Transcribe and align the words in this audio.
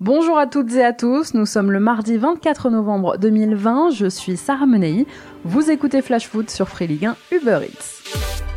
Bonjour 0.00 0.38
à 0.38 0.46
toutes 0.46 0.72
et 0.72 0.82
à 0.82 0.94
tous, 0.94 1.34
nous 1.34 1.44
sommes 1.44 1.70
le 1.70 1.78
mardi 1.78 2.16
24 2.16 2.70
novembre 2.70 3.18
2020, 3.18 3.90
je 3.90 4.06
suis 4.06 4.38
Sarah 4.38 4.64
Menei, 4.64 5.06
vous 5.44 5.70
écoutez 5.70 6.00
Flash 6.00 6.26
Foot 6.26 6.48
sur 6.48 6.70
Free 6.70 6.86
Ligue 6.86 7.04
1 7.04 7.16
Uber 7.32 7.60
Eats. 7.68 8.49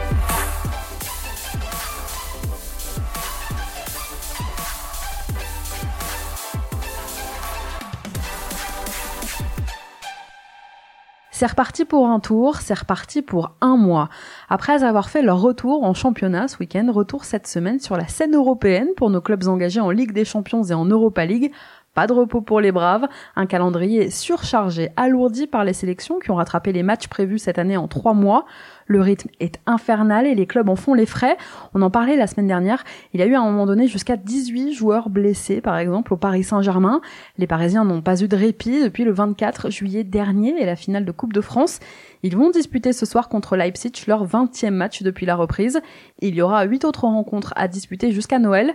C'est 11.43 11.49
reparti 11.49 11.83
pour 11.83 12.07
un 12.07 12.21
tour, 12.21 12.61
c'est 12.61 12.73
reparti 12.73 13.21
pour 13.21 13.51
un 13.59 13.75
mois. 13.75 14.07
Après 14.47 14.81
avoir 14.85 15.09
fait 15.09 15.21
leur 15.21 15.41
retour 15.41 15.83
en 15.83 15.93
championnat 15.93 16.47
ce 16.47 16.57
week-end, 16.59 16.89
retour 16.89 17.25
cette 17.25 17.47
semaine 17.47 17.81
sur 17.81 17.97
la 17.97 18.07
scène 18.07 18.33
européenne 18.33 18.87
pour 18.95 19.09
nos 19.09 19.19
clubs 19.19 19.49
engagés 19.49 19.81
en 19.81 19.89
Ligue 19.89 20.13
des 20.13 20.23
Champions 20.23 20.63
et 20.63 20.73
en 20.73 20.85
Europa 20.85 21.25
League. 21.25 21.51
Pas 21.93 22.07
de 22.07 22.13
repos 22.13 22.41
pour 22.41 22.59
les 22.59 22.71
Braves, 22.71 23.07
un 23.35 23.45
calendrier 23.45 24.09
surchargé, 24.09 24.89
alourdi 24.97 25.45
par 25.45 25.63
les 25.63 25.73
sélections 25.73 26.17
qui 26.17 26.31
ont 26.31 26.35
rattrapé 26.35 26.71
les 26.71 26.81
matchs 26.81 27.07
prévus 27.07 27.37
cette 27.37 27.59
année 27.59 27.77
en 27.77 27.87
trois 27.87 28.15
mois. 28.15 28.45
Le 28.87 28.99
rythme 28.99 29.29
est 29.39 29.59
infernal 29.67 30.25
et 30.25 30.33
les 30.33 30.47
clubs 30.47 30.69
en 30.69 30.75
font 30.75 30.95
les 30.95 31.05
frais. 31.05 31.37
On 31.75 31.83
en 31.83 31.91
parlait 31.91 32.17
la 32.17 32.25
semaine 32.25 32.47
dernière. 32.47 32.83
Il 33.13 33.19
y 33.19 33.23
a 33.23 33.27
eu 33.27 33.35
à 33.35 33.41
un 33.41 33.45
moment 33.45 33.67
donné 33.67 33.87
jusqu'à 33.87 34.17
18 34.17 34.73
joueurs 34.73 35.09
blessés, 35.09 35.61
par 35.61 35.77
exemple, 35.77 36.13
au 36.13 36.17
Paris 36.17 36.43
Saint-Germain. 36.43 36.99
Les 37.37 37.45
Parisiens 37.47 37.85
n'ont 37.85 38.01
pas 38.01 38.21
eu 38.23 38.27
de 38.27 38.35
répit 38.35 38.83
depuis 38.83 39.03
le 39.03 39.11
24 39.11 39.69
juillet 39.69 40.03
dernier 40.03 40.59
et 40.59 40.65
la 40.65 40.75
finale 40.75 41.05
de 41.05 41.11
Coupe 41.11 41.33
de 41.33 41.41
France. 41.41 41.79
Ils 42.23 42.35
vont 42.35 42.49
disputer 42.49 42.91
ce 42.91 43.05
soir 43.05 43.29
contre 43.29 43.55
Leipzig 43.55 43.91
leur 44.07 44.25
20e 44.25 44.71
match 44.71 45.03
depuis 45.03 45.25
la 45.25 45.35
reprise. 45.35 45.79
Il 46.19 46.33
y 46.35 46.41
aura 46.41 46.63
huit 46.63 46.85
autres 46.85 47.03
rencontres 47.03 47.53
à 47.55 47.67
disputer 47.67 48.11
jusqu'à 48.11 48.39
Noël. 48.39 48.73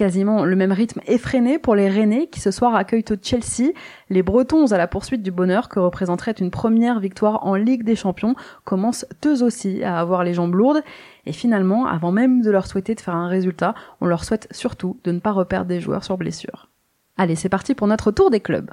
Quasiment 0.00 0.46
le 0.46 0.56
même 0.56 0.72
rythme 0.72 1.02
effréné 1.06 1.58
pour 1.58 1.74
les 1.74 1.90
Rennais 1.90 2.28
qui 2.28 2.40
ce 2.40 2.50
soir 2.50 2.74
accueillent 2.74 3.04
au 3.10 3.16
Chelsea. 3.20 3.72
Les 4.08 4.22
Bretons 4.22 4.72
à 4.72 4.78
la 4.78 4.88
poursuite 4.88 5.22
du 5.22 5.30
bonheur 5.30 5.68
que 5.68 5.78
représenterait 5.78 6.30
une 6.30 6.50
première 6.50 7.00
victoire 7.00 7.44
en 7.44 7.54
Ligue 7.54 7.84
des 7.84 7.96
Champions 7.96 8.34
commencent 8.64 9.04
eux 9.26 9.42
aussi 9.42 9.84
à 9.84 10.00
avoir 10.00 10.24
les 10.24 10.32
jambes 10.32 10.54
lourdes. 10.54 10.82
Et 11.26 11.32
finalement, 11.32 11.84
avant 11.84 12.12
même 12.12 12.40
de 12.40 12.50
leur 12.50 12.66
souhaiter 12.66 12.94
de 12.94 13.00
faire 13.02 13.14
un 13.14 13.28
résultat, 13.28 13.74
on 14.00 14.06
leur 14.06 14.24
souhaite 14.24 14.48
surtout 14.52 14.98
de 15.04 15.12
ne 15.12 15.18
pas 15.18 15.32
reperdre 15.32 15.66
des 15.66 15.80
joueurs 15.80 16.02
sur 16.02 16.16
blessure. 16.16 16.70
Allez, 17.18 17.34
c'est 17.34 17.50
parti 17.50 17.74
pour 17.74 17.86
notre 17.86 18.10
tour 18.10 18.30
des 18.30 18.40
clubs. 18.40 18.70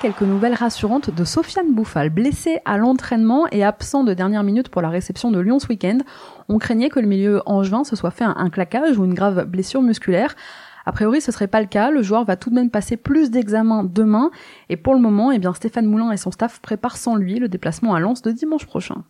Quelques 0.00 0.22
nouvelles 0.22 0.54
rassurantes 0.54 1.14
de 1.14 1.24
Sofiane 1.24 1.72
Bouffal, 1.72 2.10
blessé 2.10 2.58
à 2.64 2.78
l'entraînement 2.78 3.46
et 3.52 3.62
absent 3.62 4.02
de 4.02 4.12
dernière 4.12 4.42
minute 4.42 4.70
pour 4.70 4.82
la 4.82 4.88
réception 4.88 5.30
de 5.30 5.38
Lyon 5.38 5.60
ce 5.60 5.68
week-end. 5.68 5.98
On 6.48 6.58
craignait 6.58 6.88
que 6.88 6.98
le 6.98 7.06
milieu 7.06 7.42
angevin 7.46 7.84
se 7.84 7.94
soit 7.94 8.10
fait 8.10 8.24
un, 8.24 8.50
claquage 8.50 8.98
ou 8.98 9.04
une 9.04 9.14
grave 9.14 9.44
blessure 9.44 9.80
musculaire. 9.80 10.34
A 10.84 10.90
priori, 10.90 11.20
ce 11.20 11.30
serait 11.30 11.46
pas 11.46 11.60
le 11.60 11.68
cas. 11.68 11.92
Le 11.92 12.02
joueur 12.02 12.24
va 12.24 12.34
tout 12.34 12.50
de 12.50 12.56
même 12.56 12.70
passer 12.70 12.96
plus 12.96 13.30
d'examens 13.30 13.84
demain. 13.84 14.32
Et 14.68 14.76
pour 14.76 14.94
le 14.94 15.00
moment, 15.00 15.30
eh 15.30 15.38
bien, 15.38 15.54
Stéphane 15.54 15.86
Moulin 15.86 16.10
et 16.10 16.16
son 16.16 16.32
staff 16.32 16.60
préparent 16.60 16.96
sans 16.96 17.14
lui 17.14 17.38
le 17.38 17.48
déplacement 17.48 17.94
à 17.94 18.00
Lens 18.00 18.22
de 18.22 18.32
dimanche 18.32 18.66
prochain. 18.66 19.04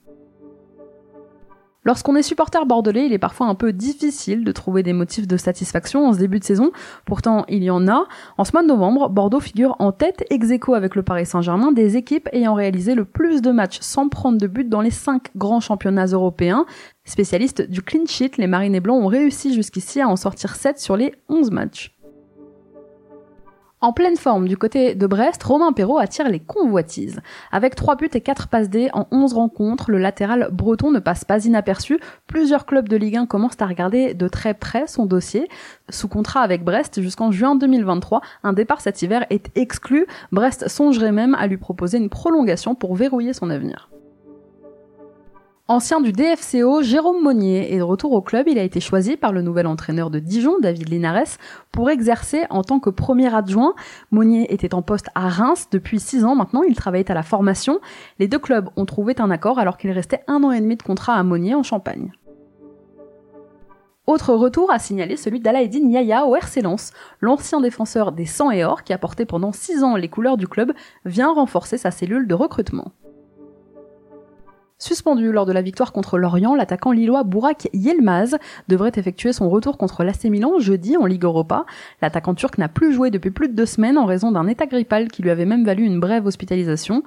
Lorsqu'on 1.88 2.16
est 2.16 2.22
supporter 2.22 2.66
bordelais, 2.66 3.06
il 3.06 3.14
est 3.14 3.18
parfois 3.18 3.46
un 3.46 3.54
peu 3.54 3.72
difficile 3.72 4.44
de 4.44 4.52
trouver 4.52 4.82
des 4.82 4.92
motifs 4.92 5.26
de 5.26 5.38
satisfaction 5.38 6.06
en 6.06 6.12
ce 6.12 6.18
début 6.18 6.38
de 6.38 6.44
saison. 6.44 6.70
Pourtant, 7.06 7.46
il 7.48 7.64
y 7.64 7.70
en 7.70 7.88
a. 7.88 8.04
En 8.36 8.44
ce 8.44 8.52
mois 8.52 8.60
de 8.60 8.68
novembre, 8.68 9.08
Bordeaux 9.08 9.40
figure 9.40 9.74
en 9.78 9.90
tête 9.90 10.22
ex 10.28 10.50
aequo 10.50 10.74
avec 10.74 10.96
le 10.96 11.02
Paris 11.02 11.24
Saint-Germain 11.24 11.72
des 11.72 11.96
équipes 11.96 12.28
ayant 12.34 12.52
réalisé 12.52 12.94
le 12.94 13.06
plus 13.06 13.40
de 13.40 13.50
matchs 13.52 13.78
sans 13.80 14.10
prendre 14.10 14.36
de 14.36 14.46
but 14.46 14.68
dans 14.68 14.82
les 14.82 14.90
cinq 14.90 15.30
grands 15.34 15.60
championnats 15.60 16.04
européens. 16.04 16.66
Spécialistes 17.06 17.62
du 17.62 17.80
clean 17.80 18.04
sheet, 18.04 18.32
les 18.36 18.48
Marinés 18.48 18.80
Blancs 18.80 19.02
ont 19.02 19.06
réussi 19.06 19.54
jusqu'ici 19.54 20.02
à 20.02 20.10
en 20.10 20.16
sortir 20.16 20.56
7 20.56 20.78
sur 20.78 20.94
les 20.94 21.14
11 21.30 21.50
matchs. 21.52 21.97
En 23.80 23.92
pleine 23.92 24.16
forme 24.16 24.48
du 24.48 24.56
côté 24.56 24.96
de 24.96 25.06
Brest, 25.06 25.40
Romain 25.44 25.72
Perrault 25.72 25.98
attire 25.98 26.28
les 26.28 26.40
convoitises. 26.40 27.20
Avec 27.52 27.76
3 27.76 27.94
buts 27.94 28.10
et 28.12 28.20
4 28.20 28.48
passes 28.48 28.68
D 28.68 28.90
en 28.92 29.06
11 29.12 29.34
rencontres, 29.34 29.92
le 29.92 29.98
latéral 29.98 30.48
breton 30.50 30.90
ne 30.90 30.98
passe 30.98 31.24
pas 31.24 31.44
inaperçu. 31.44 32.00
Plusieurs 32.26 32.66
clubs 32.66 32.88
de 32.88 32.96
Ligue 32.96 33.18
1 33.18 33.26
commencent 33.26 33.60
à 33.60 33.66
regarder 33.66 34.14
de 34.14 34.26
très 34.26 34.54
près 34.54 34.88
son 34.88 35.06
dossier. 35.06 35.48
Sous 35.90 36.08
contrat 36.08 36.40
avec 36.40 36.64
Brest 36.64 37.00
jusqu'en 37.00 37.30
juin 37.30 37.54
2023, 37.54 38.20
un 38.42 38.52
départ 38.52 38.80
cet 38.80 39.00
hiver 39.02 39.24
est 39.30 39.56
exclu. 39.56 40.06
Brest 40.32 40.66
songerait 40.66 41.12
même 41.12 41.36
à 41.36 41.46
lui 41.46 41.56
proposer 41.56 41.98
une 41.98 42.10
prolongation 42.10 42.74
pour 42.74 42.96
verrouiller 42.96 43.32
son 43.32 43.48
avenir. 43.48 43.88
Ancien 45.70 46.00
du 46.00 46.12
DFCO, 46.12 46.80
Jérôme 46.80 47.22
Monnier 47.22 47.74
est 47.74 47.76
de 47.76 47.82
retour 47.82 48.12
au 48.12 48.22
club. 48.22 48.48
Il 48.48 48.58
a 48.58 48.62
été 48.62 48.80
choisi 48.80 49.18
par 49.18 49.34
le 49.34 49.42
nouvel 49.42 49.66
entraîneur 49.66 50.08
de 50.08 50.18
Dijon, 50.18 50.54
David 50.62 50.88
Linares, 50.88 51.36
pour 51.72 51.90
exercer 51.90 52.44
en 52.48 52.62
tant 52.62 52.80
que 52.80 52.88
premier 52.88 53.34
adjoint. 53.34 53.74
Monnier 54.10 54.50
était 54.50 54.72
en 54.72 54.80
poste 54.80 55.10
à 55.14 55.28
Reims 55.28 55.68
depuis 55.70 56.00
six 56.00 56.24
ans 56.24 56.34
maintenant. 56.34 56.62
Il 56.62 56.74
travaillait 56.74 57.10
à 57.10 57.14
la 57.14 57.22
formation. 57.22 57.80
Les 58.18 58.28
deux 58.28 58.38
clubs 58.38 58.70
ont 58.76 58.86
trouvé 58.86 59.14
un 59.18 59.30
accord 59.30 59.58
alors 59.58 59.76
qu'il 59.76 59.90
restait 59.90 60.24
un 60.26 60.42
an 60.42 60.52
et 60.52 60.60
demi 60.62 60.76
de 60.76 60.82
contrat 60.82 61.16
à 61.16 61.22
Monnier 61.22 61.54
en 61.54 61.62
Champagne. 61.62 62.12
Autre 64.06 64.32
retour 64.32 64.70
à 64.70 64.78
signaler 64.78 65.18
celui 65.18 65.38
d'Alaeddin 65.38 65.90
Yaya 65.90 66.24
au 66.24 66.34
RC 66.34 66.62
Lens. 66.62 66.92
L'ancien 67.20 67.60
défenseur 67.60 68.12
des 68.12 68.24
100 68.24 68.52
et 68.52 68.64
or, 68.64 68.84
qui 68.84 68.94
a 68.94 68.98
porté 68.98 69.26
pendant 69.26 69.52
6 69.52 69.84
ans 69.84 69.96
les 69.96 70.08
couleurs 70.08 70.38
du 70.38 70.48
club, 70.48 70.72
vient 71.04 71.30
renforcer 71.30 71.76
sa 71.76 71.90
cellule 71.90 72.26
de 72.26 72.32
recrutement. 72.32 72.92
Suspendu 74.80 75.32
lors 75.32 75.44
de 75.44 75.52
la 75.52 75.60
victoire 75.60 75.92
contre 75.92 76.18
Lorient, 76.18 76.54
l'attaquant 76.54 76.92
lillois 76.92 77.24
Bourak 77.24 77.68
Yilmaz 77.72 78.36
devrait 78.68 78.92
effectuer 78.94 79.32
son 79.32 79.50
retour 79.50 79.76
contre 79.76 80.04
l'AC 80.04 80.24
Milan 80.24 80.60
jeudi 80.60 80.96
en 80.96 81.04
Ligue 81.04 81.24
Europa. 81.24 81.66
L'attaquant 82.00 82.34
turc 82.34 82.58
n'a 82.58 82.68
plus 82.68 82.92
joué 82.92 83.10
depuis 83.10 83.32
plus 83.32 83.48
de 83.48 83.54
deux 83.54 83.66
semaines 83.66 83.98
en 83.98 84.06
raison 84.06 84.30
d'un 84.30 84.46
état 84.46 84.66
grippal 84.66 85.08
qui 85.08 85.22
lui 85.22 85.30
avait 85.30 85.46
même 85.46 85.64
valu 85.64 85.82
une 85.84 85.98
brève 85.98 86.26
hospitalisation. 86.26 87.02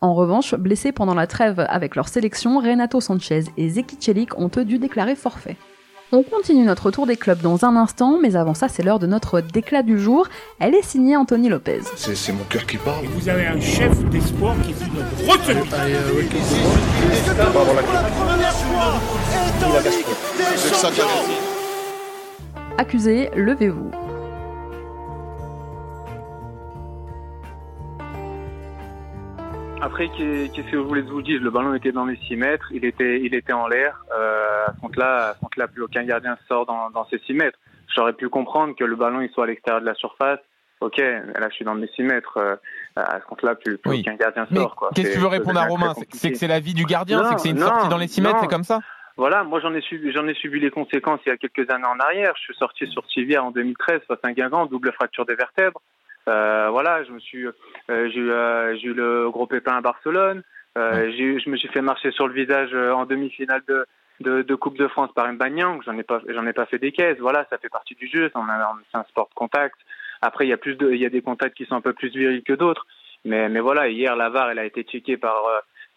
En 0.00 0.14
revanche, 0.14 0.54
blessés 0.54 0.92
pendant 0.92 1.14
la 1.14 1.26
trêve 1.26 1.62
avec 1.68 1.94
leur 1.94 2.08
sélection, 2.08 2.58
Renato 2.58 3.02
Sanchez 3.02 3.44
et 3.58 3.68
Zeki 3.68 3.98
Celik 4.00 4.38
ont 4.38 4.50
eux 4.56 4.64
dû 4.64 4.78
déclarer 4.78 5.14
forfait. 5.14 5.58
On 6.12 6.24
continue 6.24 6.64
notre 6.64 6.90
tour 6.90 7.06
des 7.06 7.16
clubs 7.16 7.40
dans 7.40 7.64
un 7.64 7.76
instant, 7.76 8.18
mais 8.20 8.34
avant 8.34 8.52
ça, 8.52 8.66
c'est 8.66 8.82
l'heure 8.82 8.98
de 8.98 9.06
notre 9.06 9.40
déclat 9.40 9.84
du 9.84 9.96
jour. 9.96 10.26
Elle 10.58 10.74
est 10.74 10.82
signée 10.82 11.16
Anthony 11.16 11.48
Lopez. 11.48 11.82
C'est 11.94 12.32
mon 12.32 12.42
cœur 12.44 12.66
qui 12.66 12.78
parle. 12.78 13.04
vous 13.06 13.28
avez 13.28 13.46
un 13.46 13.60
chef 13.60 13.96
d'espoir 14.10 14.56
qui 14.66 14.72
fait 14.72 14.86
une 14.86 15.24
grosse 15.24 15.38
Accusé, 22.76 23.30
levez-vous. 23.36 23.92
Après, 29.90 30.08
qu'est-ce 30.08 30.70
que 30.70 30.76
vous 30.76 30.86
voulez 30.86 31.02
que 31.02 31.08
je 31.08 31.12
vous 31.12 31.22
dise 31.22 31.40
Le 31.40 31.50
ballon 31.50 31.74
était 31.74 31.90
dans 31.90 32.06
les 32.06 32.16
6 32.28 32.36
mètres, 32.36 32.68
il 32.70 32.84
était, 32.84 33.20
il 33.22 33.34
était 33.34 33.52
en 33.52 33.66
l'air. 33.66 34.04
Euh, 34.16 34.66
à 34.68 34.72
ce 34.72 34.80
compte-là, 34.80 35.34
compte 35.40 35.66
plus 35.72 35.82
aucun 35.82 36.04
gardien 36.04 36.38
sort 36.46 36.64
dans, 36.64 36.90
dans 36.90 37.04
ces 37.06 37.18
6 37.18 37.34
mètres. 37.34 37.58
J'aurais 37.92 38.12
pu 38.12 38.28
comprendre 38.28 38.76
que 38.76 38.84
le 38.84 38.94
ballon 38.94 39.20
il 39.20 39.28
soit 39.30 39.44
à 39.44 39.46
l'extérieur 39.48 39.80
de 39.80 39.86
la 39.86 39.94
surface. 39.94 40.38
Ok, 40.80 40.98
là 40.98 41.48
je 41.48 41.54
suis 41.54 41.64
dans 41.64 41.74
mes 41.74 41.88
6 41.88 42.04
mètres. 42.04 42.36
Euh, 42.36 42.54
à 42.94 43.18
ce 43.20 43.26
compte-là, 43.26 43.56
plus, 43.56 43.78
plus 43.78 43.98
aucun 43.98 44.14
gardien 44.14 44.46
sort. 44.54 44.90
Qu'est-ce 44.94 45.08
que 45.08 45.14
tu 45.14 45.18
veux 45.18 45.26
répondre 45.26 45.58
à 45.58 45.66
Romain 45.66 45.92
C'est 46.12 46.30
que 46.30 46.38
c'est 46.38 46.46
la 46.46 46.60
vie 46.60 46.74
du 46.74 46.84
gardien, 46.84 47.24
c'est 47.24 47.34
que 47.34 47.40
c'est 47.40 47.50
une 47.50 47.58
sortie 47.58 47.88
dans 47.88 47.98
les 47.98 48.06
6 48.06 48.22
mètres, 48.22 48.38
c'est 48.40 48.46
comme 48.46 48.64
ça 48.64 48.78
voilà, 49.16 49.44
moi 49.44 49.60
j'en 49.60 49.74
ai 49.74 49.82
subi, 49.82 50.12
j'en 50.12 50.26
ai 50.28 50.32
subi 50.32 50.60
les 50.60 50.70
conséquences 50.70 51.20
il 51.26 51.28
y 51.28 51.32
a 51.32 51.36
quelques 51.36 51.68
années 51.70 51.84
en 51.86 51.98
arrière. 51.98 52.32
Je 52.36 52.42
suis 52.42 52.54
sorti 52.54 52.86
sur 52.86 53.04
Civière 53.10 53.44
en 53.44 53.50
2013 53.50 54.00
face 54.08 54.18
à 54.22 54.28
un 54.28 54.32
Guingamp, 54.32 54.64
double 54.64 54.92
fracture 54.92 55.26
des 55.26 55.34
vertèbres. 55.34 55.82
Euh, 56.28 56.68
voilà, 56.70 57.02
je 57.04 57.12
me 57.12 57.18
suis, 57.18 57.46
euh, 57.46 57.52
j'ai 57.88 58.20
eu, 58.20 58.30
euh, 58.30 58.76
j'ai 58.76 58.88
eu 58.88 58.94
le 58.94 59.30
gros 59.30 59.46
pépin 59.46 59.76
à 59.76 59.80
Barcelone. 59.80 60.42
j'ai, 60.76 61.40
je 61.40 61.50
me 61.50 61.56
suis 61.56 61.68
fait 61.68 61.82
marcher 61.82 62.10
sur 62.12 62.28
le 62.28 62.34
visage 62.34 62.74
en 62.74 63.06
demi-finale 63.06 63.62
de, 63.68 63.86
de, 64.20 64.42
de, 64.42 64.54
Coupe 64.54 64.78
de 64.78 64.88
France 64.88 65.10
par 65.14 65.30
Mbanyang. 65.32 65.82
J'en 65.84 65.96
ai 65.98 66.02
pas, 66.02 66.20
j'en 66.28 66.46
ai 66.46 66.52
pas 66.52 66.66
fait 66.66 66.78
des 66.78 66.92
caisses. 66.92 67.18
Voilà, 67.18 67.46
ça 67.50 67.58
fait 67.58 67.68
partie 67.68 67.94
du 67.94 68.06
jeu. 68.06 68.30
C'est 68.32 68.98
un 68.98 69.04
sport 69.04 69.28
de 69.28 69.34
contact. 69.34 69.76
Après, 70.22 70.46
il 70.46 70.50
y 70.50 70.52
a 70.52 70.58
plus 70.58 70.76
de, 70.76 70.92
il 70.92 71.00
y 71.00 71.06
a 71.06 71.10
des 71.10 71.22
contacts 71.22 71.56
qui 71.56 71.64
sont 71.64 71.76
un 71.76 71.80
peu 71.80 71.94
plus 71.94 72.10
virils 72.10 72.44
que 72.44 72.52
d'autres. 72.52 72.86
Mais, 73.24 73.48
mais 73.48 73.60
voilà, 73.60 73.88
hier, 73.88 74.16
la 74.16 74.28
VAR, 74.28 74.50
elle 74.50 74.58
a 74.58 74.64
été 74.64 74.82
checkée 74.82 75.16
par, 75.16 75.42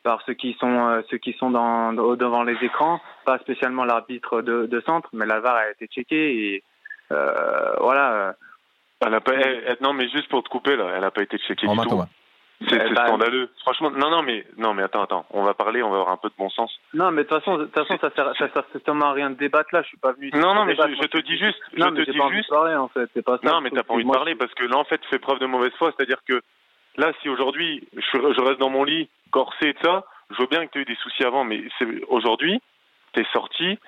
par 0.04 0.22
ceux 0.26 0.34
qui 0.34 0.54
sont, 0.60 1.04
ceux 1.10 1.18
qui 1.18 1.34
sont 1.34 1.52
dans, 1.52 1.94
devant 1.94 2.44
les 2.44 2.58
écrans, 2.62 3.00
pas 3.26 3.38
spécialement 3.40 3.86
l'arbitre 3.86 4.42
de, 4.42 4.66
de 4.66 4.82
centre, 4.82 5.10
mais 5.14 5.26
la 5.26 5.40
VAR 5.40 5.56
a 5.56 5.72
été 5.72 5.88
checkée 5.88 6.36
et 6.36 6.64
euh, 7.12 7.76
voilà. 7.80 8.36
Elle 9.06 9.14
a 9.14 9.22
pas, 9.22 9.34
non, 9.82 9.94
mais 9.94 10.10
juste 10.10 10.30
pour 10.30 10.44
te 10.44 10.50
couper, 10.50 10.76
là, 10.76 10.94
elle 10.96 11.04
a 11.04 11.12
pas 11.12 11.24
été 11.24 11.38
checkée 11.38 11.68
du 11.68 11.78
tout. 11.78 12.02
C'est 12.70 12.88
scandaleux. 12.96 13.50
Franchement, 13.62 13.92
non, 13.92 14.10
non, 14.10 14.22
mais 14.22 14.46
non, 14.58 14.74
mais 14.74 14.84
attends, 14.84 15.04
attends. 15.04 15.26
On 15.32 15.44
va 15.44 15.54
parler, 15.54 15.84
on 15.84 15.90
va 15.90 15.98
avoir 15.98 16.12
un 16.12 16.18
peu 16.18 16.30
de 16.30 16.36
bon 16.38 16.50
sens. 16.50 16.72
Non, 16.94 17.12
mais 17.12 17.24
de 17.24 17.28
toute 17.28 17.40
façon, 17.40 17.58
de 17.58 17.66
toute 17.66 17.74
façon, 17.74 17.98
ça 18.00 18.10
sert, 18.16 18.34
ça 18.38 18.50
sert 18.54 18.64
strictement 18.70 19.08
à 19.08 19.14
rien 19.14 19.32
de 19.32 19.36
débattre 19.36 19.70
là. 19.74 19.82
Je 19.82 19.88
suis 19.90 19.98
pas 19.98 20.14
venu. 20.14 20.30
Non, 20.34 20.54
non, 20.54 20.64
mais 20.64 20.76
je, 20.76 21.08
te 21.08 21.18
dis 21.18 21.38
juste, 21.38 21.60
non, 21.76 21.88
je 21.90 22.04
te 22.04 22.12
dis 22.12 22.36
juste. 22.36 22.50
Parler, 22.50 22.76
en 22.76 22.88
fait. 22.88 23.10
Pas 23.22 23.38
ça, 23.44 23.52
non, 23.52 23.60
mais 23.60 23.70
t'as 23.70 23.84
pas 23.84 23.94
envie 23.94 24.06
de 24.06 24.12
parler 24.12 24.36
parce 24.36 24.54
que 24.54 24.64
là, 24.64 24.78
en 24.78 24.86
fait, 24.86 25.00
tu 25.00 25.10
fais 25.10 25.20
preuve 25.20 25.40
de 25.40 25.46
mauvaise 25.46 25.74
foi, 25.78 25.92
c'est-à-dire 25.98 26.20
que 26.26 26.42
Là, 26.98 27.12
si 27.22 27.30
aujourd'hui 27.30 27.88
je, 27.94 28.02
je, 28.14 28.42
reste 28.42 28.60
dans 28.60 28.70
mon 28.70 28.84
lit, 28.84 29.10
corsé 29.32 29.70
et 29.70 29.76
ça, 29.84 30.06
je 30.30 30.38
veux 30.40 30.48
bien 30.48 30.66
que 30.66 30.72
tu 30.72 30.80
aies 30.80 30.82
eu 30.84 30.86
des 30.86 30.96
soucis 30.96 31.24
avant, 31.24 31.44
mais 31.44 31.64
aujourd'hui, 32.08 32.62
tu 33.14 33.22
es 33.22 33.26
sorti. 33.34 33.80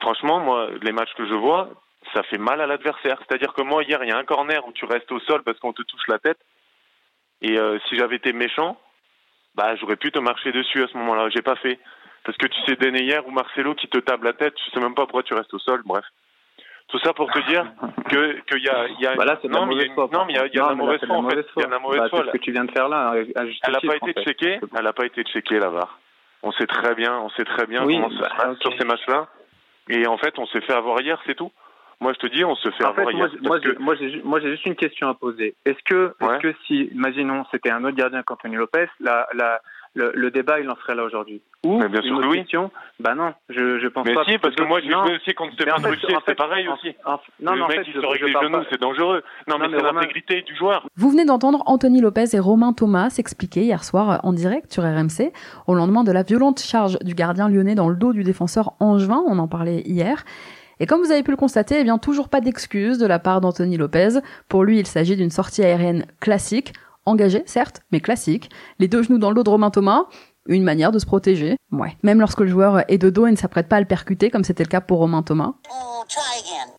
Franchement, 0.00 0.38
moi, 0.40 0.68
les 0.82 0.92
matchs 0.92 1.12
que 1.16 1.26
je 1.26 1.34
vois, 1.34 1.68
ça 2.14 2.22
fait 2.24 2.38
mal 2.38 2.60
à 2.60 2.66
l'adversaire. 2.66 3.18
C'est-à-dire 3.26 3.52
que 3.52 3.62
moi, 3.62 3.82
hier, 3.84 4.02
il 4.02 4.08
y 4.08 4.12
a 4.12 4.18
un 4.18 4.24
corner 4.24 4.66
où 4.66 4.72
tu 4.72 4.84
restes 4.84 5.10
au 5.12 5.20
sol 5.20 5.42
parce 5.42 5.58
qu'on 5.58 5.72
te 5.72 5.82
touche 5.82 6.06
la 6.08 6.18
tête. 6.18 6.38
Et 7.42 7.58
euh, 7.58 7.78
si 7.88 7.96
j'avais 7.96 8.16
été 8.16 8.32
méchant, 8.32 8.78
bah, 9.54 9.74
j'aurais 9.76 9.96
pu 9.96 10.10
te 10.12 10.18
marcher 10.18 10.52
dessus 10.52 10.82
à 10.82 10.88
ce 10.88 10.96
moment-là. 10.98 11.28
J'ai 11.30 11.42
pas 11.42 11.56
fait. 11.56 11.78
Parce 12.24 12.36
que 12.36 12.46
tu 12.46 12.60
sais, 12.66 12.76
Deneyer 12.76 13.20
ou 13.26 13.30
Marcelo 13.30 13.74
qui 13.74 13.88
te 13.88 13.98
table 13.98 14.26
la 14.26 14.34
tête, 14.34 14.54
je 14.66 14.70
sais 14.72 14.80
même 14.80 14.94
pas 14.94 15.02
pourquoi 15.02 15.22
tu 15.22 15.34
restes 15.34 15.54
au 15.54 15.58
sol, 15.58 15.82
bref. 15.84 16.04
Tout 16.88 16.98
ça 16.98 17.12
pour 17.12 17.30
te 17.30 17.38
dire 17.48 17.64
que 18.08 18.40
qu'il 18.40 18.64
y 18.64 18.68
a, 18.68 18.88
y 18.98 19.06
a 19.06 19.14
bah 19.14 19.24
non, 19.44 19.64
mais 19.66 19.76
il 19.76 19.82
y 19.82 19.90
a, 19.90 19.94
non 19.94 20.24
mais 20.26 20.32
il 20.32 20.36
y 20.36 20.38
a, 20.40 20.46
il 20.46 20.54
y 20.54 20.58
a 20.58 20.66
la 20.66 20.74
mauvaise 20.74 21.00
foi 21.06 21.16
en 21.16 21.28
fait. 21.28 21.46
Il 21.56 21.62
y 21.62 21.64
a 21.64 21.68
la 21.68 21.78
mauvaise 21.78 22.10
foi. 22.10 22.24
Ce 22.26 22.30
que 22.32 22.38
tu 22.38 22.50
viens 22.50 22.64
de 22.64 22.72
faire 22.72 22.88
là, 22.88 23.14
elle 23.14 23.72
n'a 23.72 23.80
pas 23.80 23.96
été 23.96 24.24
checkée. 24.24 24.58
Elle 24.76 24.84
n'a 24.84 24.92
pas 24.92 25.06
été 25.06 25.22
checkée 25.22 25.60
la 25.60 25.68
VAR. 25.68 26.00
On 26.42 26.50
sait 26.52 26.66
très 26.66 26.94
bien, 26.96 27.16
on 27.18 27.30
sait 27.30 27.44
très 27.44 27.66
bien 27.66 27.84
comment 27.84 28.10
ça 28.10 28.28
se 28.28 28.36
passe 28.36 28.58
sur 28.58 28.76
ces 28.76 28.84
matchs-là. 28.84 29.28
Et 29.88 30.06
en 30.06 30.18
fait, 30.18 30.36
on 30.38 30.46
s'est 30.46 30.60
fait 30.62 30.74
avoir 30.74 31.00
hier, 31.00 31.20
c'est 31.26 31.36
tout. 31.36 31.52
Moi, 32.00 32.14
je 32.14 32.18
te 32.18 32.34
dis, 32.34 32.44
on 32.44 32.54
se 32.54 32.70
fait 32.70 32.84
avoir 32.84 33.10
hier. 33.10 33.28
Moi, 33.42 33.58
moi, 33.78 33.94
moi, 34.24 34.40
j'ai 34.40 34.50
juste 34.52 34.64
une 34.64 34.74
question 34.74 35.08
à 35.08 35.14
poser. 35.14 35.54
Est-ce 35.66 35.82
que, 35.84 36.14
est-ce 36.20 36.38
que 36.40 36.54
si, 36.66 36.84
imaginons, 36.94 37.44
c'était 37.50 37.70
un 37.70 37.84
autre 37.84 37.96
gardien 37.96 38.22
qu'Anthony 38.22 38.56
Lopez, 38.56 38.86
la, 39.00 39.26
la, 39.34 39.60
le, 39.94 40.10
le, 40.14 40.30
débat, 40.30 40.60
il 40.60 40.70
en 40.70 40.76
serait 40.76 40.94
là 40.94 41.04
aujourd'hui? 41.04 41.42
Ou 41.66 41.76
mais 41.78 41.90
bien 41.90 42.00
sûr 42.00 42.18
une 42.18 42.28
oui. 42.28 42.38
question, 42.38 42.70
bah 43.00 43.14
non, 43.14 43.34
je, 43.50 43.78
je 43.80 43.88
pense 43.88 44.06
mais 44.06 44.14
pas. 44.14 44.22
Mais 44.26 44.32
si, 44.32 44.38
parce 44.38 44.54
que 44.54 44.62
moi, 44.62 44.80
j'ai 44.80 44.88
joué 44.88 45.16
aussi 45.16 45.34
contre 45.34 45.52
Stéphane 45.52 45.84
Ruquier, 45.84 46.16
c'est 46.26 46.34
pareil 46.34 46.66
aussi. 46.68 46.94
non, 47.40 47.52
le 47.52 47.60
mec, 47.60 47.64
en 47.64 47.68
fait, 47.68 47.82
il 47.86 48.00
sort 48.00 48.10
avec 48.10 48.22
les 48.22 48.32
genoux, 48.32 48.64
c'est 48.70 48.80
dangereux. 48.80 49.22
Non, 49.46 49.58
non 49.58 49.68
mais, 49.68 49.76
c'est 49.76 49.82
l'intégrité 49.82 50.40
du 50.40 50.56
joueur. 50.56 50.86
Vous 50.96 51.10
venez 51.10 51.26
d'entendre 51.26 51.62
Anthony 51.66 52.00
Lopez 52.00 52.34
et 52.34 52.38
Romain 52.38 52.72
Thomas 52.72 53.10
s'expliquer 53.10 53.60
hier 53.60 53.84
soir 53.84 54.20
en 54.22 54.32
direct 54.32 54.72
sur 54.72 54.84
RMC, 54.84 55.32
au 55.66 55.74
lendemain 55.74 56.02
de 56.02 56.12
la 56.12 56.22
violente 56.22 56.60
charge 56.60 56.98
du 57.00 57.14
gardien 57.14 57.50
lyonnais 57.50 57.74
dans 57.74 57.90
le 57.90 57.96
dos 57.96 58.14
du 58.14 58.24
défenseur 58.24 58.72
angevin, 58.80 59.22
on 59.26 59.38
en 59.38 59.48
parlait 59.48 59.82
hier. 59.84 60.24
Et 60.80 60.86
comme 60.86 61.02
vous 61.02 61.12
avez 61.12 61.22
pu 61.22 61.30
le 61.30 61.36
constater, 61.36 61.78
eh 61.78 61.84
bien 61.84 61.98
toujours 61.98 62.30
pas 62.30 62.40
d'excuses 62.40 62.98
de 62.98 63.06
la 63.06 63.18
part 63.18 63.42
d'Anthony 63.42 63.76
Lopez. 63.76 64.20
Pour 64.48 64.64
lui, 64.64 64.80
il 64.80 64.86
s'agit 64.86 65.14
d'une 65.14 65.30
sortie 65.30 65.62
aérienne 65.62 66.06
classique, 66.20 66.72
engagée 67.04 67.42
certes, 67.44 67.82
mais 67.92 68.00
classique. 68.00 68.50
Les 68.78 68.88
deux 68.88 69.02
genoux 69.02 69.18
dans 69.18 69.28
le 69.28 69.34
dos 69.34 69.42
de 69.42 69.50
Romain 69.50 69.70
Thomas, 69.70 70.06
une 70.46 70.64
manière 70.64 70.90
de 70.90 70.98
se 70.98 71.04
protéger. 71.04 71.56
Ouais. 71.70 71.96
Même 72.02 72.18
lorsque 72.18 72.40
le 72.40 72.46
joueur 72.46 72.82
est 72.90 72.96
de 72.96 73.10
dos 73.10 73.26
et 73.26 73.30
ne 73.30 73.36
s'apprête 73.36 73.68
pas 73.68 73.76
à 73.76 73.80
le 73.80 73.86
percuter, 73.86 74.30
comme 74.30 74.42
c'était 74.42 74.64
le 74.64 74.70
cas 74.70 74.80
pour 74.80 74.98
Romain 74.98 75.22
Thomas. 75.22 75.52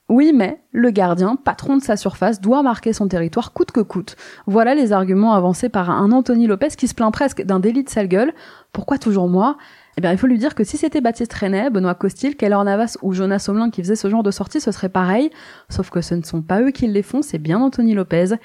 Oui, 0.10 0.34
mais 0.34 0.62
le 0.72 0.90
gardien, 0.90 1.36
patron 1.36 1.78
de 1.78 1.84
sa 1.84 1.96
surface, 1.96 2.42
doit 2.42 2.64
marquer 2.64 2.94
son 2.94 3.08
territoire 3.08 3.54
coûte 3.54 3.72
que 3.72 3.82
coûte. 3.82 4.16
Voilà 4.48 4.74
les 4.74 4.94
arguments 4.94 5.34
avancés 5.34 5.70
par 5.70 5.92
un 5.92 6.12
Anthony 6.12 6.48
Lopez 6.48 6.70
qui 6.70 6.88
se 6.88 6.96
plaint 6.96 7.14
presque 7.14 7.44
d'un 7.44 7.60
délit 7.60 7.84
de 7.84 7.90
sale 7.90 8.08
gueule. 8.08 8.34
Pourquoi 8.74 8.98
toujours 8.98 9.30
moi? 9.30 9.58
Eh 9.98 10.02
bien, 10.02 10.12
il 10.12 10.18
faut 10.18 10.28
lui 10.28 10.38
dire 10.38 10.56
que 10.56 10.64
si 10.64 10.78
c'était 10.78 11.02
Baptiste 11.02 11.34
René, 11.34 11.70
Benoît 11.70 11.96
Costil, 11.96 12.36
Keller 12.36 12.64
Navas 12.64 12.98
ou 13.02 13.14
Jonas 13.14 13.40
Somelin 13.40 13.70
qui 13.70 13.82
faisaient 13.82 13.96
ce 13.96 14.10
genre 14.10 14.24
de 14.24 14.32
sortie, 14.32 14.62
ce 14.62 14.72
serait 14.72 14.90
pareil. 14.90 15.30
Sauf 15.70 15.90
que 15.90 16.02
ce 16.02 16.16
ne 16.16 16.24
sont 16.24 16.42
pas 16.42 16.62
eux 16.62 16.72
qui 16.72 16.88
les 16.88 17.04
font, 17.04 17.22
c'est 17.22 17.40
bien 17.40 17.60
Anthony 17.60 17.94
Lopez. 17.94 18.36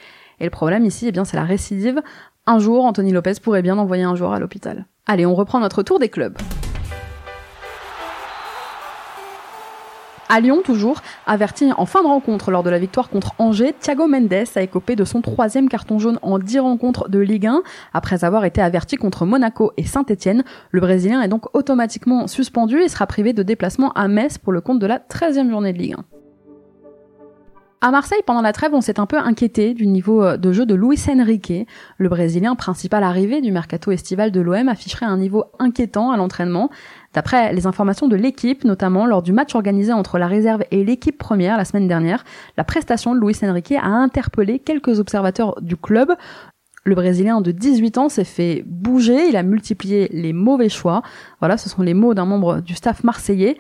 Et 0.41 0.45
le 0.45 0.51
problème 0.51 0.85
ici, 0.85 1.07
eh 1.07 1.13
bien, 1.13 1.25
c'est 1.25 1.37
la 1.37 1.45
récidive. 1.45 2.03
Un 2.47 2.59
jour, 2.59 2.85
Anthony 2.85 3.13
Lopez 3.13 3.35
pourrait 3.43 3.63
bien 3.63 3.79
envoyer 3.79 4.05
un 4.05 4.17
joueur 4.17 4.33
à 4.33 4.41
l'hôpital. 4.41 4.87
Allez, 5.07 5.27
on 5.27 5.35
reprend 5.35 5.61
notre 5.61 5.83
tour 5.83 5.99
des 5.99 6.09
clubs. 6.09 6.37
À 10.28 10.40
Lyon, 10.40 10.61
toujours, 10.64 11.02
averti 11.25 11.70
en 11.76 11.87
fin 11.87 12.02
de 12.02 12.08
rencontre 12.08 12.50
lors 12.50 12.64
de 12.64 12.70
la 12.70 12.81
victoire 12.81 13.11
contre 13.11 13.34
Angers, 13.38 13.75
Thiago 13.78 14.08
Mendes 14.08 14.32
a 14.56 14.62
écopé 14.62 14.96
de 14.96 15.05
son 15.05 15.20
troisième 15.20 15.69
carton 15.69 16.00
jaune 16.00 16.19
en 16.20 16.40
dix 16.40 16.58
rencontres 16.58 17.08
de 17.08 17.20
Ligue 17.20 17.46
1. 17.46 17.62
Après 17.94 18.25
avoir 18.25 18.44
été 18.44 18.61
averti 18.61 18.96
contre 18.96 19.25
Monaco 19.25 19.73
et 19.76 19.84
Saint-Etienne, 19.84 20.43
le 20.73 20.81
Brésilien 20.81 21.23
est 21.23 21.28
donc 21.28 21.55
automatiquement 21.55 22.26
suspendu 22.26 22.81
et 22.81 22.88
sera 22.88 23.06
privé 23.06 23.34
de 23.34 23.44
déplacement 23.44 23.93
à 23.93 24.08
Metz 24.08 24.37
pour 24.38 24.52
le 24.52 24.61
compte 24.61 24.81
de 24.81 24.87
la 24.87 24.99
13e 24.99 25.49
journée 25.49 25.73
de 25.73 25.78
Ligue 25.78 25.94
1. 25.94 26.25
À 27.87 27.93
Marseille, 27.93 28.19
pendant 28.27 28.43
la 28.43 28.53
trêve, 28.53 28.75
on 28.75 28.81
s'est 28.81 28.99
un 28.99 29.06
peu 29.06 29.17
inquiété 29.17 29.73
du 29.73 29.87
niveau 29.87 30.21
euh, 30.21 30.37
de 30.37 30.50
jeu 30.50 30.67
de 30.67 30.75
Luis 30.75 31.00
Enrique. 31.09 31.53
Le 31.99 32.09
Brésilien, 32.09 32.56
principal 32.56 33.05
arrivé 33.05 33.41
du 33.41 33.53
mercato 33.53 33.93
estival 33.93 34.33
de 34.33 34.41
l'OM, 34.41 34.69
afficherait 34.69 35.06
un 35.06 35.19
niveau 35.19 35.44
inquiétant 35.61 36.11
à 36.11 36.17
l'entraînement. 36.17 36.69
D'après 37.15 37.53
les 37.53 37.65
informations 37.65 38.09
de 38.09 38.17
l'équipe, 38.17 38.65
notamment 38.65 39.06
lors 39.06 39.23
du 39.23 39.33
match 39.33 39.55
organisé 39.55 39.93
entre 39.93 40.19
la 40.19 40.27
réserve 40.27 40.65
et 40.73 40.83
l'équipe 40.83 41.17
première 41.17 41.56
la 41.56 41.65
semaine 41.65 41.87
dernière, 41.87 42.25
la 42.56 42.65
prestation 42.65 43.15
de 43.15 43.21
Luis 43.21 43.37
Enrique 43.44 43.75
a 43.81 43.87
interpellé 43.87 44.59
quelques 44.59 44.99
observateurs 44.99 45.55
du 45.62 45.77
club. 45.77 46.12
Le 46.83 46.97
Brésilien 46.97 47.41
de 47.41 47.53
18 47.53 47.99
ans 47.99 48.09
s'est 48.09 48.25
fait 48.25 48.65
bouger, 48.67 49.29
il 49.29 49.37
a 49.37 49.44
multiplié 49.44 50.09
les 50.12 50.33
mauvais 50.33 50.69
choix. 50.69 51.03
Voilà, 51.38 51.56
ce 51.56 51.69
sont 51.69 51.83
les 51.83 51.94
mots 51.94 52.15
d'un 52.15 52.27
membre 52.27 52.62
du 52.62 52.75
staff 52.75 53.05
marseillais. 53.05 53.56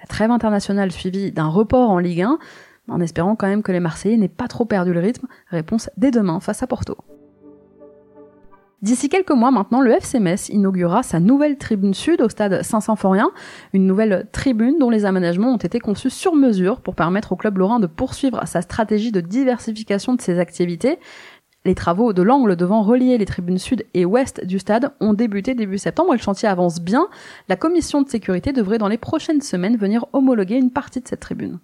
La 0.00 0.06
trêve 0.06 0.30
internationale 0.30 0.92
suivie 0.92 1.30
d'un 1.30 1.48
report 1.48 1.90
en 1.90 1.98
Ligue 1.98 2.22
1 2.22 2.38
en 2.88 3.00
espérant 3.00 3.36
quand 3.36 3.48
même 3.48 3.62
que 3.62 3.72
les 3.72 3.80
Marseillais 3.80 4.16
n'aient 4.16 4.28
pas 4.28 4.48
trop 4.48 4.64
perdu 4.64 4.92
le 4.92 5.00
rythme. 5.00 5.26
Réponse 5.50 5.90
dès 5.96 6.10
demain 6.10 6.40
face 6.40 6.62
à 6.62 6.66
Porto. 6.66 6.96
D'ici 8.82 9.08
quelques 9.08 9.30
mois 9.30 9.50
maintenant, 9.50 9.80
le 9.80 9.90
FC 9.90 10.20
inaugurera 10.50 11.02
sa 11.02 11.18
nouvelle 11.18 11.56
tribune 11.56 11.94
sud 11.94 12.20
au 12.20 12.28
stade 12.28 12.62
Saint-Symphorien, 12.62 13.30
une 13.72 13.86
nouvelle 13.86 14.28
tribune 14.32 14.78
dont 14.78 14.90
les 14.90 15.06
aménagements 15.06 15.52
ont 15.52 15.56
été 15.56 15.80
conçus 15.80 16.10
sur 16.10 16.34
mesure 16.34 16.80
pour 16.80 16.94
permettre 16.94 17.32
au 17.32 17.36
club 17.36 17.56
lorrain 17.56 17.80
de 17.80 17.86
poursuivre 17.86 18.46
sa 18.46 18.60
stratégie 18.60 19.12
de 19.12 19.22
diversification 19.22 20.14
de 20.14 20.20
ses 20.20 20.38
activités. 20.38 20.98
Les 21.64 21.74
travaux 21.74 22.12
de 22.12 22.22
l'angle 22.22 22.54
devant 22.54 22.82
relier 22.82 23.16
les 23.18 23.24
tribunes 23.24 23.58
sud 23.58 23.84
et 23.94 24.04
ouest 24.04 24.44
du 24.44 24.58
stade 24.58 24.92
ont 25.00 25.14
débuté 25.14 25.54
début 25.54 25.78
septembre 25.78 26.12
et 26.12 26.18
le 26.18 26.22
chantier 26.22 26.48
avance 26.48 26.80
bien. 26.80 27.08
La 27.48 27.56
commission 27.56 28.02
de 28.02 28.08
sécurité 28.08 28.52
devrait 28.52 28.78
dans 28.78 28.88
les 28.88 28.98
prochaines 28.98 29.40
semaines 29.40 29.76
venir 29.76 30.04
homologuer 30.12 30.58
une 30.58 30.70
partie 30.70 31.00
de 31.00 31.08
cette 31.08 31.20
tribune. 31.20 31.58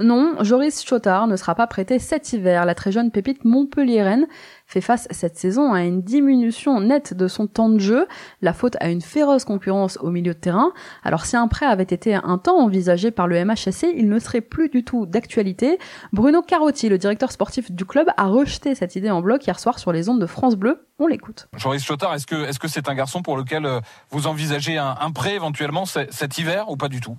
Non, 0.00 0.34
Joris 0.40 0.84
Chotard 0.84 1.28
ne 1.28 1.36
sera 1.36 1.54
pas 1.54 1.68
prêté 1.68 2.00
cet 2.00 2.32
hiver. 2.32 2.64
La 2.64 2.74
très 2.74 2.90
jeune 2.90 3.12
pépite 3.12 3.44
montpelliéraine 3.44 4.26
fait 4.66 4.80
face 4.80 5.06
cette 5.10 5.38
saison 5.38 5.72
à 5.72 5.82
une 5.82 6.02
diminution 6.02 6.80
nette 6.80 7.14
de 7.14 7.28
son 7.28 7.46
temps 7.46 7.68
de 7.68 7.78
jeu, 7.78 8.08
la 8.42 8.52
faute 8.52 8.76
à 8.80 8.90
une 8.90 9.00
féroce 9.00 9.44
concurrence 9.44 9.96
au 10.00 10.10
milieu 10.10 10.34
de 10.34 10.38
terrain. 10.38 10.72
Alors 11.04 11.24
si 11.26 11.36
un 11.36 11.46
prêt 11.46 11.66
avait 11.66 11.84
été 11.84 12.14
un 12.14 12.38
temps 12.38 12.58
envisagé 12.58 13.12
par 13.12 13.28
le 13.28 13.44
MHSC, 13.44 13.86
il 13.94 14.08
ne 14.08 14.18
serait 14.18 14.40
plus 14.40 14.68
du 14.68 14.82
tout 14.82 15.06
d'actualité. 15.06 15.78
Bruno 16.12 16.42
Carotti, 16.42 16.88
le 16.88 16.98
directeur 16.98 17.30
sportif 17.30 17.70
du 17.70 17.84
club, 17.84 18.08
a 18.16 18.26
rejeté 18.26 18.74
cette 18.74 18.96
idée 18.96 19.10
en 19.10 19.20
bloc 19.20 19.46
hier 19.46 19.60
soir 19.60 19.78
sur 19.78 19.92
les 19.92 20.08
ondes 20.08 20.20
de 20.20 20.26
France 20.26 20.56
Bleu. 20.56 20.88
On 20.98 21.06
l'écoute. 21.06 21.48
Joris 21.56 21.84
Chotard, 21.84 22.14
est-ce 22.14 22.26
que 22.58 22.68
c'est 22.68 22.88
un 22.88 22.94
garçon 22.94 23.22
pour 23.22 23.36
lequel 23.36 23.64
euh, 23.64 23.80
vous 24.10 24.26
envisagez 24.26 24.76
un 24.76 25.10
prêt 25.12 25.34
éventuellement 25.34 25.84
cet 25.86 26.38
hiver 26.38 26.68
ou 26.68 26.76
pas 26.76 26.88
du 26.88 27.00
tout? 27.00 27.16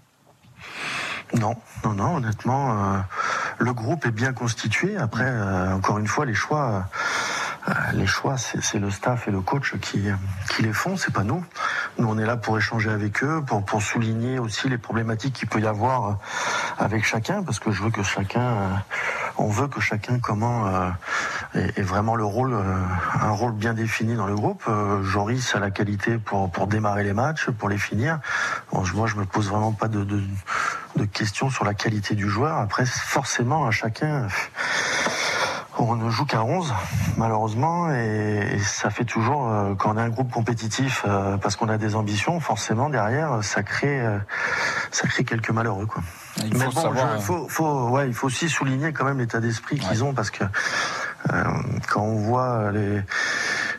Non, 1.34 1.56
non, 1.84 1.94
non, 1.94 2.16
honnêtement, 2.18 2.72
euh, 2.72 3.00
le 3.60 3.74
groupe 3.74 4.06
est 4.06 4.12
bien 4.12 4.34
constitué. 4.34 4.96
Après, 4.98 5.26
euh, 5.26 5.74
encore 5.74 5.98
une 5.98 6.08
fois, 6.08 6.26
les 6.26 6.34
choix, 6.34 6.86
euh, 7.68 7.74
les 7.94 8.06
choix, 8.06 8.38
c'est 8.38 8.80
le 8.80 8.92
staff 8.92 9.28
et 9.28 9.32
le 9.32 9.42
coach 9.42 9.76
qui, 9.80 10.08
qui 10.50 10.62
les 10.64 10.74
font, 10.74 10.98
c'est 10.98 11.14
pas 11.14 11.24
nous. 11.24 11.44
Nous, 11.98 12.08
on 12.08 12.18
est 12.18 12.26
là 12.26 12.38
pour 12.38 12.58
échanger 12.58 12.92
avec 12.92 13.24
eux, 13.24 13.42
pour, 13.46 13.66
pour 13.66 13.82
souligner 13.82 14.40
aussi 14.40 14.70
les 14.70 14.78
problématiques 14.78 15.34
qu'il 15.34 15.48
peut 15.48 15.60
y 15.60 15.68
avoir 15.68 16.20
avec 16.78 17.06
chacun, 17.06 17.42
parce 17.42 17.60
que 17.60 17.72
je 17.72 17.82
veux 17.82 17.90
que 17.90 18.04
chacun, 18.04 18.84
on 19.38 19.50
veut 19.50 19.68
que 19.68 19.82
chacun 19.82 20.20
comment 20.20 20.70
ait, 21.56 21.82
vraiment 21.82 22.16
le 22.16 22.26
rôle, 22.26 22.56
un 23.20 23.32
rôle 23.32 23.54
bien 23.54 23.74
défini 23.74 24.16
dans 24.16 24.28
le 24.28 24.36
groupe. 24.36 24.64
Joris 25.02 25.56
a 25.56 25.60
la 25.60 25.72
qualité 25.72 26.18
pour, 26.18 26.52
pour 26.52 26.68
démarrer 26.68 27.04
les 27.04 27.14
matchs, 27.14 27.50
pour 27.50 27.70
les 27.70 27.78
finir. 27.78 28.20
Bon, 28.72 28.84
moi, 28.94 29.08
je 29.08 29.16
me 29.16 29.26
pose 29.26 29.50
vraiment 29.50 29.72
pas 29.72 29.88
de, 29.88 30.04
de 30.04 30.22
de 30.96 31.06
questions 31.06 31.50
sur 31.50 31.66
la 31.66 31.74
qualité 31.74 32.16
du 32.16 32.30
joueur. 32.30 32.58
Après, 32.58 32.86
forcément, 32.86 33.66
à 33.66 33.72
chacun, 33.72 34.28
on 35.78 35.96
ne 35.96 36.10
joue 36.10 36.26
qu'à 36.26 36.44
11, 36.44 36.74
malheureusement, 37.18 37.92
et, 37.92 38.58
ça 38.64 38.90
fait 38.90 39.04
toujours, 39.04 39.50
euh, 39.50 39.76
quand 39.76 39.94
on 39.94 39.98
a 39.98 40.04
un 40.04 40.10
groupe 40.10 40.32
compétitif, 40.32 41.04
euh, 41.06 41.38
parce 41.38 41.56
qu'on 41.56 41.70
a 41.70 41.78
des 41.78 41.96
ambitions, 41.96 42.40
forcément, 42.40 42.90
derrière, 42.90 43.44
ça 43.44 43.64
crée, 43.64 44.00
euh, 44.02 44.18
ça 44.92 45.08
crée 45.08 45.24
quelques 45.24 45.50
malheureux, 45.50 45.86
quoi. 45.86 46.02
Il 46.38 46.54
faut 46.54 46.60
Mais 46.60 46.68
bon, 46.68 47.20
faut, 47.20 47.48
faut, 47.50 47.90
ouais, 47.90 48.08
il 48.08 48.14
faut 48.14 48.28
aussi 48.28 48.50
souligner 48.50 48.94
quand 48.94 49.06
même 49.06 49.20
l'état 49.20 49.40
d'esprit 49.40 49.80
qu'ils 49.80 50.04
ont, 50.04 50.14
parce 50.14 50.30
que 50.30 50.44
quand 51.90 52.02
on 52.02 52.18
voit 52.18 52.72
les, 52.72 53.02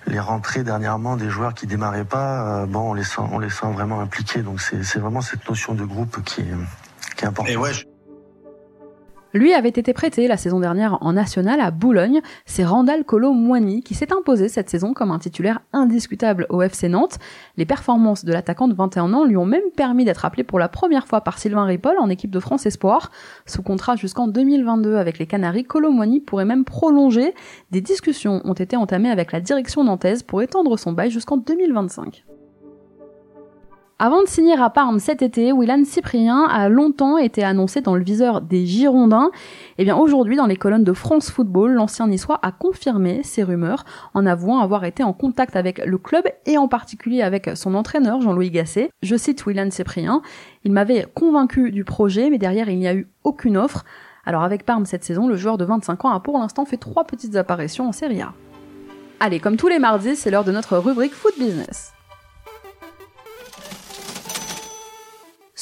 les 0.07 0.19
rentrées 0.19 0.65
dernièrement 0.65 1.17
des 1.17 1.29
joueurs 1.31 1.55
qui 1.55 1.67
démarraient 1.67 2.05
pas, 2.05 2.65
bon, 2.67 2.91
on 2.91 2.95
les 2.95 3.05
sent, 3.05 3.21
on 3.31 3.39
les 3.39 3.51
sent 3.51 3.71
vraiment 3.73 4.01
impliqués. 4.01 4.41
Donc 4.41 4.61
c'est 4.63 4.99
vraiment 4.99 5.21
cette 5.21 5.47
notion 5.49 5.75
de 5.75 5.85
groupe 5.85 6.25
qui 6.25 6.41
est, 6.41 6.55
qui 7.17 7.25
est 7.25 7.29
important. 7.29 7.51
Et 7.51 7.57
ouais, 7.57 7.71
Lui 9.33 9.53
avait 9.53 9.69
été 9.69 9.93
prêté 9.93 10.29
la 10.29 10.37
saison 10.37 10.61
dernière 10.61 10.99
en 11.03 11.13
national 11.13 11.61
à 11.61 11.71
Boulogne. 11.71 12.23
C'est 12.47 12.65
Randall 12.65 13.05
Colo 13.05 13.33
Moigny 13.33 13.83
qui 13.83 13.95
s'est 13.95 14.13
imposé 14.13 14.49
cette 14.49 14.71
saison 14.71 14.95
comme 14.95 15.11
un 15.11 15.19
titulaire 15.19 15.61
indiscutable 15.75 16.47
au 16.49 16.63
FC 16.63 16.89
Nantes. 16.89 17.19
Les 17.57 17.67
performances 17.67 18.25
de 18.25 18.33
l'attaquant 18.33 18.69
de 18.69 18.75
21 18.75 19.13
ans 19.13 19.25
lui 19.25 19.37
ont 19.37 19.45
même 19.45 19.71
permis 19.77 20.05
d'être 20.05 20.25
appelé 20.25 20.43
pour 20.45 20.59
la 20.59 20.69
première 20.69 21.07
fois 21.07 21.21
par 21.21 21.39
Sylvain 21.39 21.65
Ripoll 21.65 21.99
en 21.99 22.09
équipe 22.09 22.31
de 22.31 22.41
France 22.41 22.65
Espoir. 22.65 23.11
Sous 23.45 23.63
contrat 23.63 23.97
jusqu'en 23.97 24.29
2022 24.29 24.97
avec 24.97 25.19
les 25.19 25.27
Canaries, 25.27 25.65
Colo 25.65 25.91
Moigny 25.91 26.21
pourrait 26.21 26.45
même 26.45 26.65
prolonger. 26.65 27.35
Des 27.73 27.81
discussions 27.81 28.41
ont 28.45 28.55
été 28.55 28.77
entamées 28.77 29.11
avec 29.11 29.33
la 29.33 29.41
direction 29.41 29.85
nantaise 29.85 30.23
pour 30.23 30.41
étendre 30.41 30.79
son 30.79 30.93
bail 30.93 31.11
jusqu'en 31.11 31.37
2025. 31.37 32.25
Avant 33.99 34.23
de 34.23 34.29
signer 34.29 34.61
à 34.61 34.69
Parme 34.69 34.99
cet 34.99 35.23
été, 35.23 35.55
Willan 35.55 35.85
Cyprien 35.87 36.45
a 36.51 36.69
longtemps 36.69 37.17
été 37.17 37.43
annoncé 37.43 37.81
dans 37.81 37.95
le 37.95 38.05
viseur 38.05 38.43
des 38.43 38.67
Girondins. 38.67 39.31
Et 39.33 39.83
eh 39.83 39.85
bien 39.85 39.97
aujourd'hui, 39.97 40.37
dans 40.37 40.45
les 40.45 40.59
colonnes 40.59 40.85
de 40.85 40.93
France 40.93 41.31
Football, 41.31 41.73
l'ancien 41.73 42.07
niçois 42.07 42.39
a 42.43 42.53
confirmé 42.53 43.23
ces 43.23 43.43
rumeurs 43.43 43.87
en 44.13 44.27
avouant 44.27 44.61
avoir 44.61 44.85
été 44.85 45.03
en 45.03 45.15
contact 45.15 45.57
avec 45.57 45.83
le 45.83 45.97
club 45.97 46.25
et 46.45 46.59
en 46.59 46.69
particulier 46.69 47.23
avec 47.23 47.49
son 47.55 47.75
entraîneur 47.75 48.21
Jean-Louis 48.21 48.51
Gasset. 48.51 48.91
Je 49.01 49.17
cite 49.17 49.47
Willan 49.47 49.71
Cyprien, 49.71 50.21
il 50.65 50.73
m'avait 50.73 51.07
convaincu 51.15 51.71
du 51.71 51.85
projet, 51.85 52.29
mais 52.29 52.37
derrière 52.37 52.69
il 52.69 52.79
n'y 52.79 52.89
a 52.89 52.95
eu 52.95 53.09
aucune 53.25 53.57
offre. 53.57 53.87
Alors 54.27 54.43
avec 54.43 54.67
Parme 54.67 54.85
cette 54.85 55.05
saison, 55.05 55.27
le 55.27 55.37
joueur 55.37 55.57
de 55.57 55.65
25 55.65 56.05
ans 56.05 56.11
a 56.11 56.21
pour 56.21 56.37
l'instant 56.37 56.67
fait 56.67 56.77
trois 56.77 57.05
petites 57.05 57.37
apparitions 57.37 57.89
en 57.89 57.93
Serie 57.93 58.21
A. 58.21 58.35
Allez, 59.21 59.41
comme 59.41 59.57
tous 59.57 59.69
les 59.69 59.79
mardis, 59.79 60.17
c'est 60.17 60.31
l'heure 60.31 60.45
de 60.45 60.53
notre 60.53 60.77
rubrique 60.77 61.15
Foot 61.15 61.33
Business. 61.39 61.96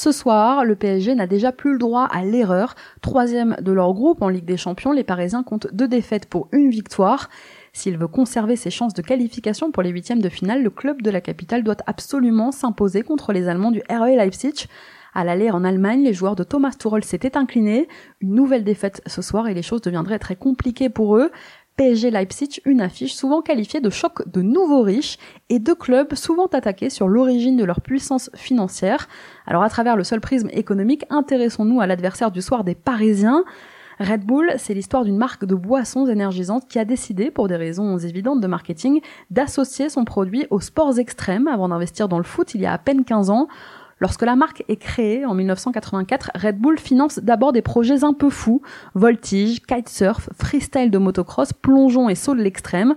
Ce 0.04 0.12
soir, 0.12 0.66
le 0.66 0.76
PSG 0.76 1.14
n'a 1.14 1.26
déjà 1.26 1.50
plus 1.50 1.72
le 1.72 1.78
droit 1.78 2.04
à 2.04 2.26
l'erreur. 2.26 2.74
Troisième 3.00 3.56
de 3.62 3.72
leur 3.72 3.94
groupe 3.94 4.20
en 4.20 4.28
Ligue 4.28 4.44
des 4.44 4.58
Champions, 4.58 4.92
les 4.92 5.02
Parisiens 5.02 5.42
comptent 5.42 5.68
deux 5.72 5.88
défaites 5.88 6.26
pour 6.26 6.48
une 6.52 6.68
victoire. 6.68 7.30
S'il 7.72 7.96
veut 7.96 8.06
conserver 8.06 8.54
ses 8.54 8.68
chances 8.68 8.92
de 8.92 9.00
qualification 9.00 9.70
pour 9.70 9.82
les 9.82 9.88
huitièmes 9.88 10.20
de 10.20 10.28
finale, 10.28 10.62
le 10.62 10.68
club 10.68 11.00
de 11.00 11.08
la 11.08 11.22
capitale 11.22 11.62
doit 11.62 11.78
absolument 11.86 12.52
s'imposer 12.52 13.00
contre 13.00 13.32
les 13.32 13.48
Allemands 13.48 13.70
du 13.70 13.82
RB 13.90 14.08
Leipzig. 14.08 14.66
À 15.14 15.24
l'aller 15.24 15.50
en 15.50 15.64
Allemagne, 15.64 16.02
les 16.02 16.12
joueurs 16.12 16.36
de 16.36 16.44
Thomas 16.44 16.74
Tuchel 16.78 17.02
s'étaient 17.02 17.38
inclinés. 17.38 17.88
Une 18.20 18.34
nouvelle 18.34 18.64
défaite 18.64 19.00
ce 19.06 19.22
soir 19.22 19.48
et 19.48 19.54
les 19.54 19.62
choses 19.62 19.80
deviendraient 19.80 20.18
très 20.18 20.36
compliquées 20.36 20.90
pour 20.90 21.16
eux. 21.16 21.30
PSG 21.76 22.12
Leipzig, 22.12 22.60
une 22.64 22.80
affiche 22.80 23.14
souvent 23.14 23.42
qualifiée 23.42 23.80
de 23.80 23.90
choc 23.90 24.28
de 24.28 24.42
nouveaux 24.42 24.82
riches 24.82 25.18
et 25.48 25.58
deux 25.58 25.74
clubs 25.74 26.14
souvent 26.14 26.46
attaqués 26.46 26.88
sur 26.88 27.08
l'origine 27.08 27.56
de 27.56 27.64
leur 27.64 27.80
puissance 27.80 28.30
financière. 28.34 29.08
Alors 29.44 29.64
à 29.64 29.68
travers 29.68 29.96
le 29.96 30.04
seul 30.04 30.20
prisme 30.20 30.48
économique, 30.52 31.04
intéressons-nous 31.10 31.80
à 31.80 31.88
l'adversaire 31.88 32.30
du 32.30 32.42
soir 32.42 32.62
des 32.62 32.76
Parisiens. 32.76 33.44
Red 33.98 34.24
Bull, 34.24 34.52
c'est 34.58 34.74
l'histoire 34.74 35.04
d'une 35.04 35.16
marque 35.16 35.44
de 35.44 35.54
boissons 35.54 36.06
énergisantes 36.06 36.68
qui 36.68 36.78
a 36.78 36.84
décidé, 36.84 37.32
pour 37.32 37.48
des 37.48 37.56
raisons 37.56 37.98
évidentes 37.98 38.40
de 38.40 38.46
marketing, 38.46 39.00
d'associer 39.30 39.88
son 39.88 40.04
produit 40.04 40.46
aux 40.50 40.60
sports 40.60 40.98
extrêmes 40.98 41.48
avant 41.48 41.68
d'investir 41.68 42.08
dans 42.08 42.18
le 42.18 42.24
foot 42.24 42.54
il 42.54 42.60
y 42.60 42.66
a 42.66 42.72
à 42.72 42.78
peine 42.78 43.04
15 43.04 43.30
ans. 43.30 43.48
Lorsque 44.04 44.20
la 44.20 44.36
marque 44.36 44.64
est 44.68 44.76
créée 44.76 45.24
en 45.24 45.32
1984, 45.32 46.32
Red 46.34 46.58
Bull 46.58 46.78
finance 46.78 47.20
d'abord 47.20 47.54
des 47.54 47.62
projets 47.62 48.04
un 48.04 48.12
peu 48.12 48.28
fous, 48.28 48.60
voltige, 48.94 49.62
kitesurf, 49.62 50.28
freestyle 50.36 50.90
de 50.90 50.98
motocross, 50.98 51.54
plongeon 51.54 52.10
et 52.10 52.14
saut 52.14 52.34
de 52.34 52.42
l'extrême. 52.42 52.96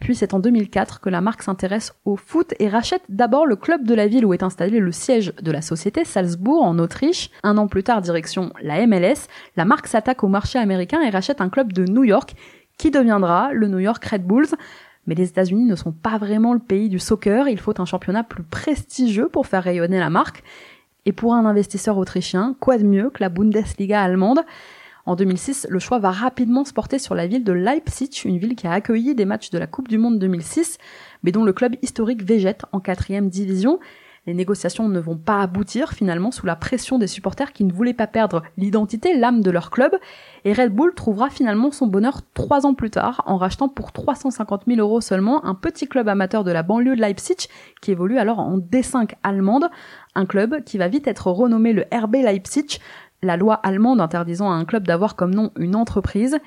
Puis 0.00 0.14
c'est 0.14 0.32
en 0.32 0.38
2004 0.38 1.02
que 1.02 1.10
la 1.10 1.20
marque 1.20 1.42
s'intéresse 1.42 1.92
au 2.06 2.16
foot 2.16 2.54
et 2.58 2.70
rachète 2.70 3.02
d'abord 3.10 3.44
le 3.44 3.56
club 3.56 3.84
de 3.84 3.92
la 3.92 4.06
ville 4.06 4.24
où 4.24 4.32
est 4.32 4.42
installé 4.42 4.80
le 4.80 4.92
siège 4.92 5.34
de 5.42 5.52
la 5.52 5.60
société, 5.60 6.06
Salzbourg, 6.06 6.64
en 6.64 6.78
Autriche. 6.78 7.28
Un 7.42 7.58
an 7.58 7.66
plus 7.66 7.82
tard, 7.82 8.00
direction 8.00 8.50
la 8.62 8.86
MLS, 8.86 9.28
la 9.58 9.66
marque 9.66 9.88
s'attaque 9.88 10.24
au 10.24 10.28
marché 10.28 10.58
américain 10.58 11.02
et 11.02 11.10
rachète 11.10 11.42
un 11.42 11.50
club 11.50 11.74
de 11.74 11.84
New 11.84 12.04
York 12.04 12.34
qui 12.78 12.90
deviendra 12.90 13.52
le 13.52 13.68
New 13.68 13.78
York 13.78 14.02
Red 14.04 14.22
Bulls. 14.24 14.54
Mais 15.06 15.14
les 15.14 15.28
États-Unis 15.28 15.64
ne 15.64 15.76
sont 15.76 15.92
pas 15.92 16.18
vraiment 16.18 16.52
le 16.52 16.58
pays 16.58 16.88
du 16.88 16.98
soccer, 16.98 17.48
il 17.48 17.58
faut 17.58 17.80
un 17.80 17.84
championnat 17.84 18.24
plus 18.24 18.42
prestigieux 18.42 19.28
pour 19.28 19.46
faire 19.46 19.62
rayonner 19.62 19.98
la 19.98 20.10
marque. 20.10 20.42
Et 21.04 21.12
pour 21.12 21.34
un 21.34 21.46
investisseur 21.46 21.96
autrichien, 21.98 22.56
quoi 22.58 22.78
de 22.78 22.84
mieux 22.84 23.10
que 23.10 23.22
la 23.22 23.28
Bundesliga 23.28 24.02
allemande? 24.02 24.40
En 25.06 25.14
2006, 25.14 25.68
le 25.70 25.78
choix 25.78 26.00
va 26.00 26.10
rapidement 26.10 26.64
se 26.64 26.72
porter 26.72 26.98
sur 26.98 27.14
la 27.14 27.28
ville 27.28 27.44
de 27.44 27.52
Leipzig, 27.52 28.10
une 28.24 28.38
ville 28.38 28.56
qui 28.56 28.66
a 28.66 28.72
accueilli 28.72 29.14
des 29.14 29.24
matchs 29.24 29.50
de 29.50 29.58
la 29.58 29.68
Coupe 29.68 29.86
du 29.86 29.98
Monde 29.98 30.18
2006, 30.18 30.78
mais 31.22 31.30
dont 31.30 31.44
le 31.44 31.52
club 31.52 31.76
historique 31.80 32.24
végète 32.24 32.64
en 32.72 32.80
quatrième 32.80 33.28
division. 33.28 33.78
Les 34.26 34.34
négociations 34.34 34.88
ne 34.88 34.98
vont 34.98 35.16
pas 35.16 35.40
aboutir 35.40 35.92
finalement 35.92 36.32
sous 36.32 36.46
la 36.46 36.56
pression 36.56 36.98
des 36.98 37.06
supporters 37.06 37.52
qui 37.52 37.64
ne 37.64 37.72
voulaient 37.72 37.94
pas 37.94 38.08
perdre 38.08 38.42
l'identité, 38.56 39.16
l'âme 39.16 39.40
de 39.40 39.50
leur 39.52 39.70
club. 39.70 39.94
Et 40.44 40.52
Red 40.52 40.74
Bull 40.74 40.94
trouvera 40.94 41.30
finalement 41.30 41.70
son 41.70 41.86
bonheur 41.86 42.22
trois 42.34 42.66
ans 42.66 42.74
plus 42.74 42.90
tard 42.90 43.22
en 43.26 43.36
rachetant 43.36 43.68
pour 43.68 43.92
350 43.92 44.64
000 44.66 44.80
euros 44.80 45.00
seulement 45.00 45.44
un 45.44 45.54
petit 45.54 45.86
club 45.86 46.08
amateur 46.08 46.42
de 46.42 46.50
la 46.50 46.64
banlieue 46.64 46.96
de 46.96 47.00
Leipzig 47.00 47.48
qui 47.80 47.92
évolue 47.92 48.18
alors 48.18 48.40
en 48.40 48.58
D5 48.58 49.12
allemande. 49.22 49.68
Un 50.16 50.26
club 50.26 50.64
qui 50.64 50.78
va 50.78 50.88
vite 50.88 51.06
être 51.06 51.30
renommé 51.30 51.72
le 51.72 51.84
RB 51.92 52.16
Leipzig, 52.16 52.80
la 53.22 53.36
loi 53.36 53.54
allemande 53.54 54.00
interdisant 54.00 54.50
à 54.50 54.54
un 54.54 54.64
club 54.64 54.86
d'avoir 54.86 55.16
comme 55.16 55.34
nom 55.34 55.50
une 55.56 55.76
entreprise. 55.76 56.38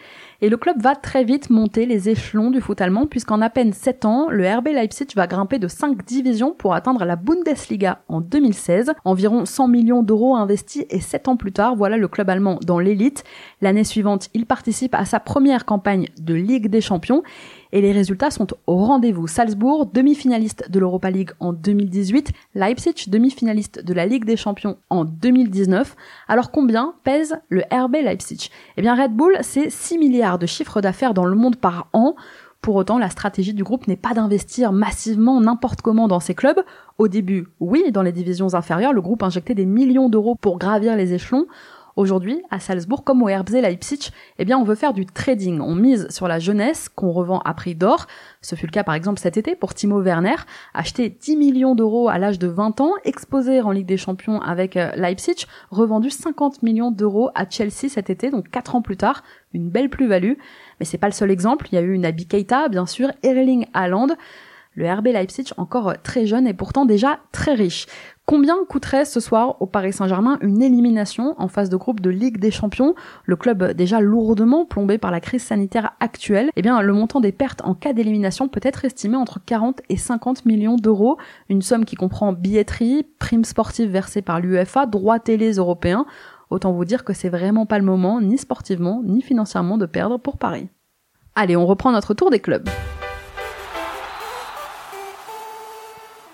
Et 0.42 0.50
le 0.50 0.58
club 0.58 0.82
va 0.82 0.96
très 0.96 1.24
vite 1.24 1.50
monter 1.50 1.86
les 1.86 2.10
échelons 2.10 2.52
du 2.52 2.62
foot 2.62 2.80
allemand 2.82 3.08
puisqu'en 3.08 3.42
à 3.42 3.50
peine 3.50 3.74
7 3.74 4.06
ans, 4.06 4.28
le 4.30 4.48
RB 4.48 4.68
Leipzig 4.68 5.08
va 5.16 5.28
grimper 5.28 5.60
de 5.60 5.68
5 5.68 6.06
divisions 6.06 6.54
pour 6.58 6.74
atteindre 6.74 7.04
la 7.06 7.16
Bundesliga 7.16 8.02
en 8.08 8.22
2016. 8.22 8.94
Environ 9.04 9.46
100 9.46 9.68
millions 9.68 10.04
d'euros 10.04 10.36
investis 10.36 10.86
et 10.90 11.02
7 11.02 11.28
ans 11.28 11.38
plus 11.38 11.52
tard, 11.52 11.76
voilà 11.76 11.98
le 11.98 12.08
club 12.08 12.30
allemand 12.30 12.60
dans 12.66 12.80
l'élite. 12.80 13.24
L'année 13.62 13.84
suivante, 13.84 14.30
il 14.34 14.46
participe 14.46 14.96
à 14.96 15.06
sa 15.06 15.20
première 15.20 15.66
campagne 15.66 16.08
de 16.20 16.34
Ligue 16.34 16.68
des 16.68 16.82
Champions 16.82 17.24
et 17.72 17.82
les 17.82 17.92
résultats 17.92 18.32
sont 18.32 18.48
au 18.68 18.76
rendez-vous. 18.78 19.28
Salzbourg, 19.28 19.86
demi-finaliste 19.88 20.70
de 20.70 20.80
l'Europa 20.80 21.12
League 21.12 21.32
en 21.40 21.54
2018, 21.54 22.32
Leipzig, 22.56 23.06
demi-finaliste 23.08 23.84
de 23.84 23.94
la 23.94 24.06
Ligue 24.06 24.26
des 24.26 24.38
Champions 24.38 24.78
en 24.90 25.06
2019. 25.06 25.96
Alors 26.28 26.52
combien 26.52 26.96
pèse 27.04 27.36
le 27.50 27.64
RB 27.72 27.96
Leipzig? 28.04 28.50
Eh 28.78 28.82
bien 28.82 28.96
Red 28.96 29.12
Bull, 29.14 29.38
c'est 29.42 29.70
6 29.70 29.98
milliards 29.98 30.40
de 30.40 30.46
chiffre 30.46 30.82
d'affaires 30.82 31.14
dans 31.14 31.26
le 31.26 31.36
monde 31.36 31.58
par 31.58 31.88
an. 31.94 32.16
Pour 32.62 32.76
autant, 32.76 32.98
la 32.98 33.10
stratégie 33.10 33.54
du 33.54 33.64
groupe 33.64 33.88
n'est 33.88 33.96
pas 33.96 34.14
d'investir 34.14 34.74
massivement 34.74 35.40
n'importe 35.40 35.82
comment 35.82 36.10
dans 36.10 36.20
ces 36.20 36.36
clubs. 36.36 36.62
Au 36.98 37.08
début, 37.08 37.48
oui, 37.62 37.92
dans 37.92 38.02
les 38.02 38.12
divisions 38.12 38.54
inférieures, 38.54 38.92
le 38.92 39.02
groupe 39.02 39.24
injectait 39.24 39.56
des 39.56 39.66
millions 39.66 40.10
d'euros 40.10 40.36
pour 40.36 40.60
gravir 40.60 40.98
les 40.98 41.14
échelons. 41.14 41.46
Aujourd'hui, 42.00 42.42
à 42.50 42.62
Salzbourg 42.62 43.04
comme 43.04 43.22
au 43.24 43.26
RB 43.26 43.50
Leipzig, 43.50 44.12
eh 44.38 44.46
bien, 44.46 44.58
on 44.58 44.64
veut 44.64 44.76
faire 44.76 44.94
du 44.94 45.06
trading. 45.06 45.60
On 45.60 45.76
mise 45.76 46.08
sur 46.10 46.30
la 46.30 46.40
jeunesse 46.40 46.88
qu'on 46.88 47.12
revend 47.12 47.40
à 47.40 47.54
prix 47.54 47.76
d'or. 47.76 48.08
Ce 48.42 48.56
fut 48.56 48.68
le 48.68 48.72
cas 48.72 48.86
par 48.86 48.96
exemple 48.96 49.20
cet 49.20 49.36
été 49.36 49.54
pour 49.54 49.74
Timo 49.74 50.02
Werner, 50.02 50.38
acheté 50.74 51.10
10 51.10 51.36
millions 51.36 51.76
d'euros 51.76 52.08
à 52.08 52.18
l'âge 52.18 52.40
de 52.40 52.48
20 52.48 52.80
ans, 52.80 52.94
exposé 53.04 53.60
en 53.60 53.72
Ligue 53.72 53.86
des 53.86 53.98
Champions 53.98 54.40
avec 54.40 54.78
euh, 54.78 54.94
Leipzig, 54.96 55.46
revendu 55.72 56.10
50 56.10 56.64
millions 56.64 56.92
d'euros 56.92 57.32
à 57.36 57.50
Chelsea 57.50 57.90
cet 57.90 58.10
été, 58.10 58.30
donc 58.30 58.50
4 58.50 58.76
ans 58.76 58.82
plus 58.82 58.96
tard, 58.96 59.22
une 59.54 59.70
belle 59.70 59.90
plus-value. 59.90 60.36
Mais 60.80 60.86
c'est 60.86 60.98
pas 60.98 61.08
le 61.08 61.14
seul 61.14 61.32
exemple, 61.32 61.68
il 61.70 61.76
y 61.76 61.80
a 61.80 61.82
eu 61.82 61.98
Naby 61.98 62.28
Keita, 62.28 62.70
bien 62.70 62.86
sûr, 62.86 63.12
Erling 63.24 63.66
Haaland, 63.74 64.08
le 64.74 64.92
RB 64.92 65.08
Leipzig 65.08 65.52
encore 65.58 65.94
très 66.04 66.26
jeune 66.26 66.48
et 66.48 66.54
pourtant 66.54 66.86
déjà 66.86 67.20
très 67.32 67.54
riche. 67.54 67.88
Combien 68.26 68.56
coûterait 68.70 69.06
ce 69.06 69.20
soir 69.20 69.60
au 69.60 69.66
Paris 69.66 69.92
Saint-Germain 69.92 70.38
une 70.42 70.62
élimination 70.62 71.34
en 71.40 71.48
phase 71.48 71.70
de 71.70 71.76
groupe 71.76 72.00
de 72.00 72.12
Ligue 72.12 72.38
des 72.38 72.52
Champions? 72.52 72.94
Le 73.26 73.36
club 73.36 73.74
déjà 73.74 74.00
lourdement 74.00 74.66
plombé 74.66 75.00
par 75.00 75.10
la 75.10 75.20
crise 75.20 75.42
sanitaire 75.42 75.94
actuelle, 76.00 76.52
eh 76.56 76.62
bien 76.62 76.80
le 76.82 76.94
montant 76.94 77.22
des 77.22 77.32
pertes 77.32 77.62
en 77.64 77.74
cas 77.74 77.94
d'élimination 77.94 78.48
peut 78.48 78.62
être 78.64 78.86
estimé 78.86 79.18
entre 79.18 79.40
40 79.44 79.82
et 79.90 79.98
50 79.98 80.46
millions 80.46 80.76
d'euros, 80.76 81.18
une 81.50 81.64
somme 81.64 81.86
qui 81.86 81.96
comprend 81.96 82.32
billetterie, 82.32 83.08
primes 83.18 83.46
sportives 83.46 83.90
versées 83.90 84.22
par 84.22 84.40
l'UEFA, 84.40 84.86
droits 84.86 85.20
télés 85.20 85.54
européens. 85.54 86.06
Autant 86.52 86.72
vous 86.72 86.86
dire 86.86 87.04
que 87.04 87.14
c'est 87.14 87.30
vraiment 87.30 87.66
pas 87.66 87.80
le 87.80 87.86
moment, 87.86 88.22
ni 88.22 88.38
sportivement, 88.38 89.02
ni 89.04 89.24
financièrement, 89.24 89.80
de 89.80 89.88
perdre 89.88 90.20
pour 90.20 90.38
Paris. 90.38 90.70
Allez, 91.34 91.56
on 91.56 91.66
reprend 91.66 91.92
notre 91.92 92.14
tour 92.14 92.30
des 92.30 92.40
clubs. 92.40 92.70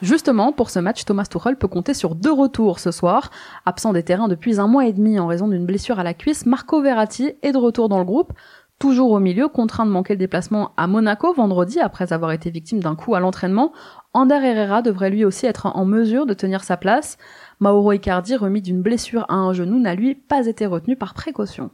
Justement, 0.06 0.52
pour 0.52 0.70
ce 0.70 0.78
match, 0.78 1.04
Thomas 1.04 1.26
Tuchel 1.26 1.58
peut 1.58 1.68
compter 1.68 1.96
sur 1.96 2.14
deux 2.14 2.32
retours 2.32 2.78
ce 2.78 2.92
soir. 2.92 3.32
Absent 3.66 3.92
des 3.92 4.04
terrains 4.04 4.28
depuis 4.28 4.60
un 4.60 4.68
mois 4.68 4.86
et 4.86 4.94
demi 4.94 5.18
en 5.18 5.26
raison 5.26 5.48
d'une 5.48 5.66
blessure 5.66 5.98
à 5.98 6.04
la 6.04 6.14
cuisse, 6.14 6.46
Marco 6.46 6.80
Verratti 6.80 7.32
est 7.42 7.54
de 7.54 7.58
retour 7.58 7.90
dans 7.90 7.98
le 7.98 8.06
groupe. 8.06 8.32
Toujours 8.78 9.10
au 9.10 9.20
milieu, 9.20 9.48
contraint 9.48 9.84
de 9.84 9.90
manquer 9.90 10.14
le 10.14 10.20
déplacement 10.20 10.74
à 10.78 10.86
Monaco 10.86 11.34
vendredi 11.34 11.80
après 11.80 12.14
avoir 12.14 12.34
été 12.34 12.52
victime 12.52 12.82
d'un 12.82 12.94
coup 12.94 13.16
à 13.16 13.20
l'entraînement, 13.20 13.74
Ander 14.14 14.36
Herrera 14.44 14.84
devrait 14.84 15.10
lui 15.10 15.26
aussi 15.26 15.48
être 15.48 15.66
en 15.66 15.86
mesure 15.86 16.28
de 16.28 16.36
tenir 16.36 16.64
sa 16.64 16.78
place. 16.78 17.18
Mauro 17.60 17.92
Icardi, 17.92 18.36
remis 18.36 18.62
d'une 18.62 18.84
blessure 18.84 19.26
à 19.28 19.34
un 19.34 19.54
genou, 19.54 19.80
n'a 19.80 19.96
lui 19.96 20.14
pas 20.14 20.46
été 20.46 20.68
retenu 20.68 20.96
par 20.96 21.16
précaution. 21.16 21.72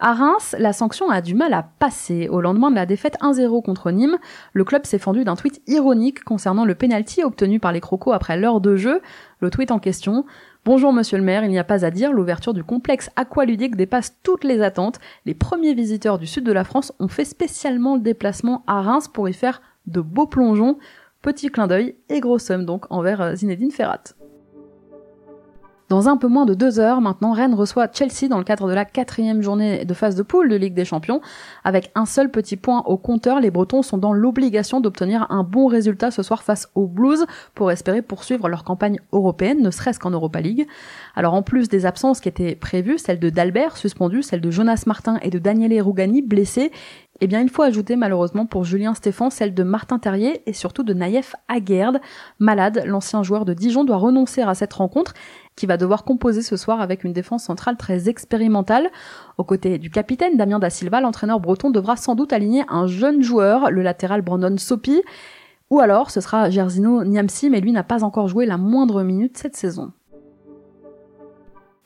À 0.00 0.12
Reims, 0.12 0.56
la 0.58 0.72
sanction 0.72 1.08
a 1.08 1.20
du 1.20 1.34
mal 1.34 1.54
à 1.54 1.62
passer. 1.62 2.28
Au 2.28 2.40
lendemain 2.40 2.70
de 2.70 2.74
la 2.74 2.84
défaite 2.84 3.16
1-0 3.20 3.62
contre 3.62 3.92
Nîmes, 3.92 4.18
le 4.52 4.64
club 4.64 4.84
s'est 4.86 4.98
fendu 4.98 5.24
d'un 5.24 5.36
tweet 5.36 5.62
ironique 5.68 6.24
concernant 6.24 6.64
le 6.64 6.74
penalty 6.74 7.22
obtenu 7.22 7.60
par 7.60 7.72
les 7.72 7.80
Crocos 7.80 8.12
après 8.12 8.36
l'heure 8.36 8.60
de 8.60 8.74
jeu. 8.74 9.00
Le 9.40 9.50
tweet 9.50 9.70
en 9.70 9.78
question 9.78 10.24
Bonjour 10.64 10.92
monsieur 10.92 11.18
le 11.18 11.24
maire, 11.24 11.44
il 11.44 11.50
n'y 11.50 11.58
a 11.58 11.64
pas 11.64 11.84
à 11.84 11.90
dire, 11.90 12.12
l'ouverture 12.12 12.54
du 12.54 12.64
complexe 12.64 13.10
aqualudique 13.16 13.76
dépasse 13.76 14.16
toutes 14.22 14.44
les 14.44 14.62
attentes. 14.62 14.98
Les 15.26 15.34
premiers 15.34 15.74
visiteurs 15.74 16.18
du 16.18 16.26
sud 16.26 16.44
de 16.44 16.52
la 16.52 16.64
France 16.64 16.92
ont 16.98 17.08
fait 17.08 17.26
spécialement 17.26 17.94
le 17.94 18.00
déplacement 18.00 18.64
à 18.66 18.80
Reims 18.80 19.08
pour 19.08 19.28
y 19.28 19.32
faire 19.32 19.62
de 19.86 20.00
beaux 20.00 20.26
plongeons. 20.26 20.78
Petit 21.22 21.50
clin 21.50 21.66
d'œil 21.66 21.96
et 22.08 22.20
gros 22.20 22.38
somme 22.38 22.64
donc 22.64 22.86
envers 22.90 23.20
euh, 23.20 23.34
Zinedine 23.34 23.70
Ferrat. 23.70 24.02
Dans 25.90 26.08
un 26.08 26.16
peu 26.16 26.28
moins 26.28 26.46
de 26.46 26.54
deux 26.54 26.80
heures, 26.80 27.02
maintenant, 27.02 27.32
Rennes 27.32 27.52
reçoit 27.52 27.88
Chelsea 27.92 28.26
dans 28.30 28.38
le 28.38 28.44
cadre 28.44 28.68
de 28.68 28.72
la 28.72 28.86
quatrième 28.86 29.42
journée 29.42 29.84
de 29.84 29.92
phase 29.92 30.16
de 30.16 30.22
poule 30.22 30.48
de 30.48 30.56
Ligue 30.56 30.72
des 30.72 30.86
Champions. 30.86 31.20
Avec 31.62 31.90
un 31.94 32.06
seul 32.06 32.30
petit 32.30 32.56
point 32.56 32.82
au 32.86 32.96
compteur, 32.96 33.38
les 33.38 33.50
Bretons 33.50 33.82
sont 33.82 33.98
dans 33.98 34.14
l'obligation 34.14 34.80
d'obtenir 34.80 35.26
un 35.28 35.42
bon 35.42 35.66
résultat 35.66 36.10
ce 36.10 36.22
soir 36.22 36.42
face 36.42 36.70
aux 36.74 36.86
Blues 36.86 37.26
pour 37.54 37.70
espérer 37.70 38.00
poursuivre 38.00 38.48
leur 38.48 38.64
campagne 38.64 38.98
européenne, 39.12 39.60
ne 39.60 39.70
serait-ce 39.70 39.98
qu'en 39.98 40.10
Europa 40.10 40.40
League. 40.40 40.66
Alors 41.16 41.34
en 41.34 41.42
plus 41.42 41.68
des 41.68 41.84
absences 41.84 42.20
qui 42.20 42.30
étaient 42.30 42.54
prévues, 42.54 42.96
celle 42.96 43.18
de 43.18 43.28
Dalbert 43.28 43.76
suspendu, 43.76 44.22
celle 44.22 44.40
de 44.40 44.50
Jonas 44.50 44.84
Martin 44.86 45.18
et 45.20 45.28
de 45.28 45.38
Daniele 45.38 45.82
Rougani 45.82 46.22
blessés, 46.22 46.72
eh 47.20 47.28
bien, 47.28 47.40
il 47.40 47.48
faut 47.48 47.62
ajouter 47.62 47.94
malheureusement 47.94 48.44
pour 48.44 48.64
Julien 48.64 48.92
Stéphan 48.92 49.30
celle 49.30 49.54
de 49.54 49.62
Martin 49.62 50.00
Terrier 50.00 50.42
et 50.46 50.52
surtout 50.52 50.82
de 50.82 50.92
Naïef 50.92 51.36
Aguerd. 51.46 52.00
Malade, 52.40 52.82
l'ancien 52.86 53.22
joueur 53.22 53.44
de 53.44 53.54
Dijon 53.54 53.84
doit 53.84 53.98
renoncer 53.98 54.42
à 54.42 54.52
cette 54.54 54.72
rencontre 54.72 55.14
qui 55.56 55.66
va 55.66 55.76
devoir 55.76 56.04
composer 56.04 56.42
ce 56.42 56.56
soir 56.56 56.80
avec 56.80 57.04
une 57.04 57.12
défense 57.12 57.44
centrale 57.44 57.76
très 57.76 58.08
expérimentale. 58.08 58.90
Aux 59.38 59.44
côtés 59.44 59.78
du 59.78 59.90
capitaine 59.90 60.36
Damien 60.36 60.58
Da 60.58 60.70
Silva, 60.70 61.00
l'entraîneur 61.00 61.40
breton 61.40 61.70
devra 61.70 61.96
sans 61.96 62.14
doute 62.14 62.32
aligner 62.32 62.64
un 62.68 62.86
jeune 62.86 63.22
joueur, 63.22 63.70
le 63.70 63.82
latéral 63.82 64.22
Brandon 64.22 64.56
Sopi, 64.58 65.02
ou 65.70 65.80
alors 65.80 66.10
ce 66.10 66.20
sera 66.20 66.50
Gersino 66.50 67.04
Niamsi, 67.04 67.50
mais 67.50 67.60
lui 67.60 67.72
n'a 67.72 67.84
pas 67.84 68.04
encore 68.04 68.28
joué 68.28 68.46
la 68.46 68.58
moindre 68.58 69.02
minute 69.02 69.38
cette 69.38 69.56
saison. 69.56 69.92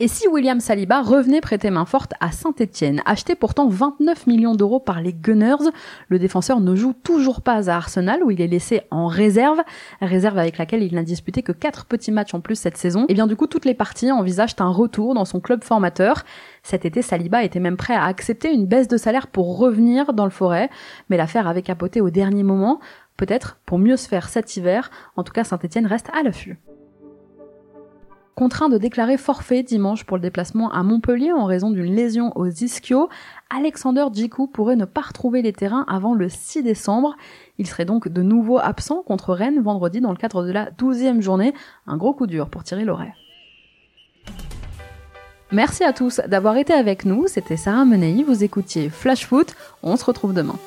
Et 0.00 0.07
si 0.07 0.28
William 0.28 0.61
Saliba 0.61 1.02
revenait 1.02 1.40
prêter 1.40 1.71
main 1.71 1.85
forte 1.85 2.14
à 2.21 2.31
Saint-Etienne, 2.31 3.02
acheté 3.05 3.35
pourtant 3.35 3.67
29 3.67 4.28
millions 4.28 4.55
d'euros 4.55 4.78
par 4.78 5.00
les 5.00 5.12
Gunners, 5.12 5.73
le 6.07 6.21
défenseur 6.21 6.61
ne 6.61 6.76
joue 6.76 6.93
toujours 6.93 7.40
pas 7.43 7.69
à 7.69 7.75
Arsenal 7.75 8.23
où 8.23 8.31
il 8.31 8.40
est 8.40 8.47
laissé 8.47 8.83
en 8.93 9.09
réserve, 9.09 9.61
réserve 10.00 10.38
avec 10.38 10.57
laquelle 10.57 10.85
il 10.85 10.95
n'a 10.95 11.02
disputé 11.02 11.43
que 11.43 11.50
4 11.50 11.87
petits 11.87 12.12
matchs 12.12 12.33
en 12.33 12.40
plus 12.40 12.55
cette 12.55 12.76
saison. 12.76 13.07
Et 13.09 13.14
bien 13.14 13.26
du 13.26 13.35
coup 13.35 13.49
toutes 13.49 13.64
les 13.64 13.75
parties 13.75 14.12
envisagent 14.12 14.55
un 14.61 14.71
retour 14.71 15.14
dans 15.14 15.25
son 15.25 15.40
club 15.40 15.64
formateur. 15.64 16.23
Cet 16.62 16.85
été, 16.85 17.02
Saliba 17.02 17.43
était 17.43 17.59
même 17.59 17.76
prêt 17.76 17.95
à 17.95 18.05
accepter 18.05 18.52
une 18.52 18.67
baisse 18.67 18.87
de 18.87 18.99
salaire 18.99 19.26
pour 19.26 19.59
revenir 19.59 20.12
dans 20.12 20.26
le 20.26 20.31
forêt, 20.31 20.71
mais 21.09 21.17
l'affaire 21.17 21.49
avait 21.49 21.62
capoté 21.62 22.00
au 22.00 22.11
dernier 22.11 22.45
moment, 22.45 22.78
peut-être 23.17 23.59
pour 23.67 23.81
mieux 23.81 23.97
se 23.97 24.07
faire 24.07 24.28
cet 24.28 24.57
hiver. 24.57 24.93
En 25.17 25.25
tout 25.25 25.33
cas, 25.33 25.43
Saint-Etienne 25.43 25.87
reste 25.87 26.09
à 26.17 26.23
l'affût. 26.23 26.57
Contraint 28.38 28.68
de 28.68 28.78
déclarer 28.78 29.16
forfait 29.16 29.64
dimanche 29.64 30.04
pour 30.04 30.16
le 30.16 30.21
déplacement 30.21 30.71
à 30.71 30.85
Montpellier 30.85 31.33
en 31.33 31.45
raison 31.45 31.73
d'une 31.73 31.92
lésion 31.92 32.30
aux 32.37 32.47
ischio, 32.47 33.09
Alexander 33.50 34.04
Djikou 34.12 34.47
pourrait 34.47 34.76
ne 34.76 34.85
pas 34.85 35.00
retrouver 35.00 35.42
les 35.42 35.52
terrains 35.52 35.85
avant 35.88 36.14
le 36.14 36.28
6 36.28 36.62
décembre. 36.62 37.16
Il 37.59 37.66
serait 37.66 37.85
donc 37.85 38.07
de 38.07 38.23
nouveau 38.23 38.61
absent 38.61 39.02
contre 39.02 39.35
Rennes 39.35 39.61
vendredi 39.61 40.00
dans 40.00 40.12
le 40.12 40.16
cadre 40.16 40.45
de 40.45 40.52
la 40.52 40.71
12e 40.71 41.21
journée. 41.21 41.52
Un 41.88 41.97
gros 41.97 42.14
coup 42.14 42.28
dur 42.28 42.49
pour 42.49 42.62
tirer 42.62 42.85
l'oreille. 42.85 43.12
Merci 45.50 45.83
à 45.83 45.92
tous 45.92 46.21
d'avoir 46.28 46.57
été 46.59 46.73
avec 46.73 47.04
nous, 47.04 47.26
c'était 47.26 47.57
Sarah 47.57 47.85
Menei, 47.85 48.23
vous 48.23 48.45
écoutiez 48.45 48.88
Flash 48.88 49.26
Foot, 49.26 49.57
on 49.83 49.97
se 49.97 50.04
retrouve 50.04 50.33
demain. 50.33 50.61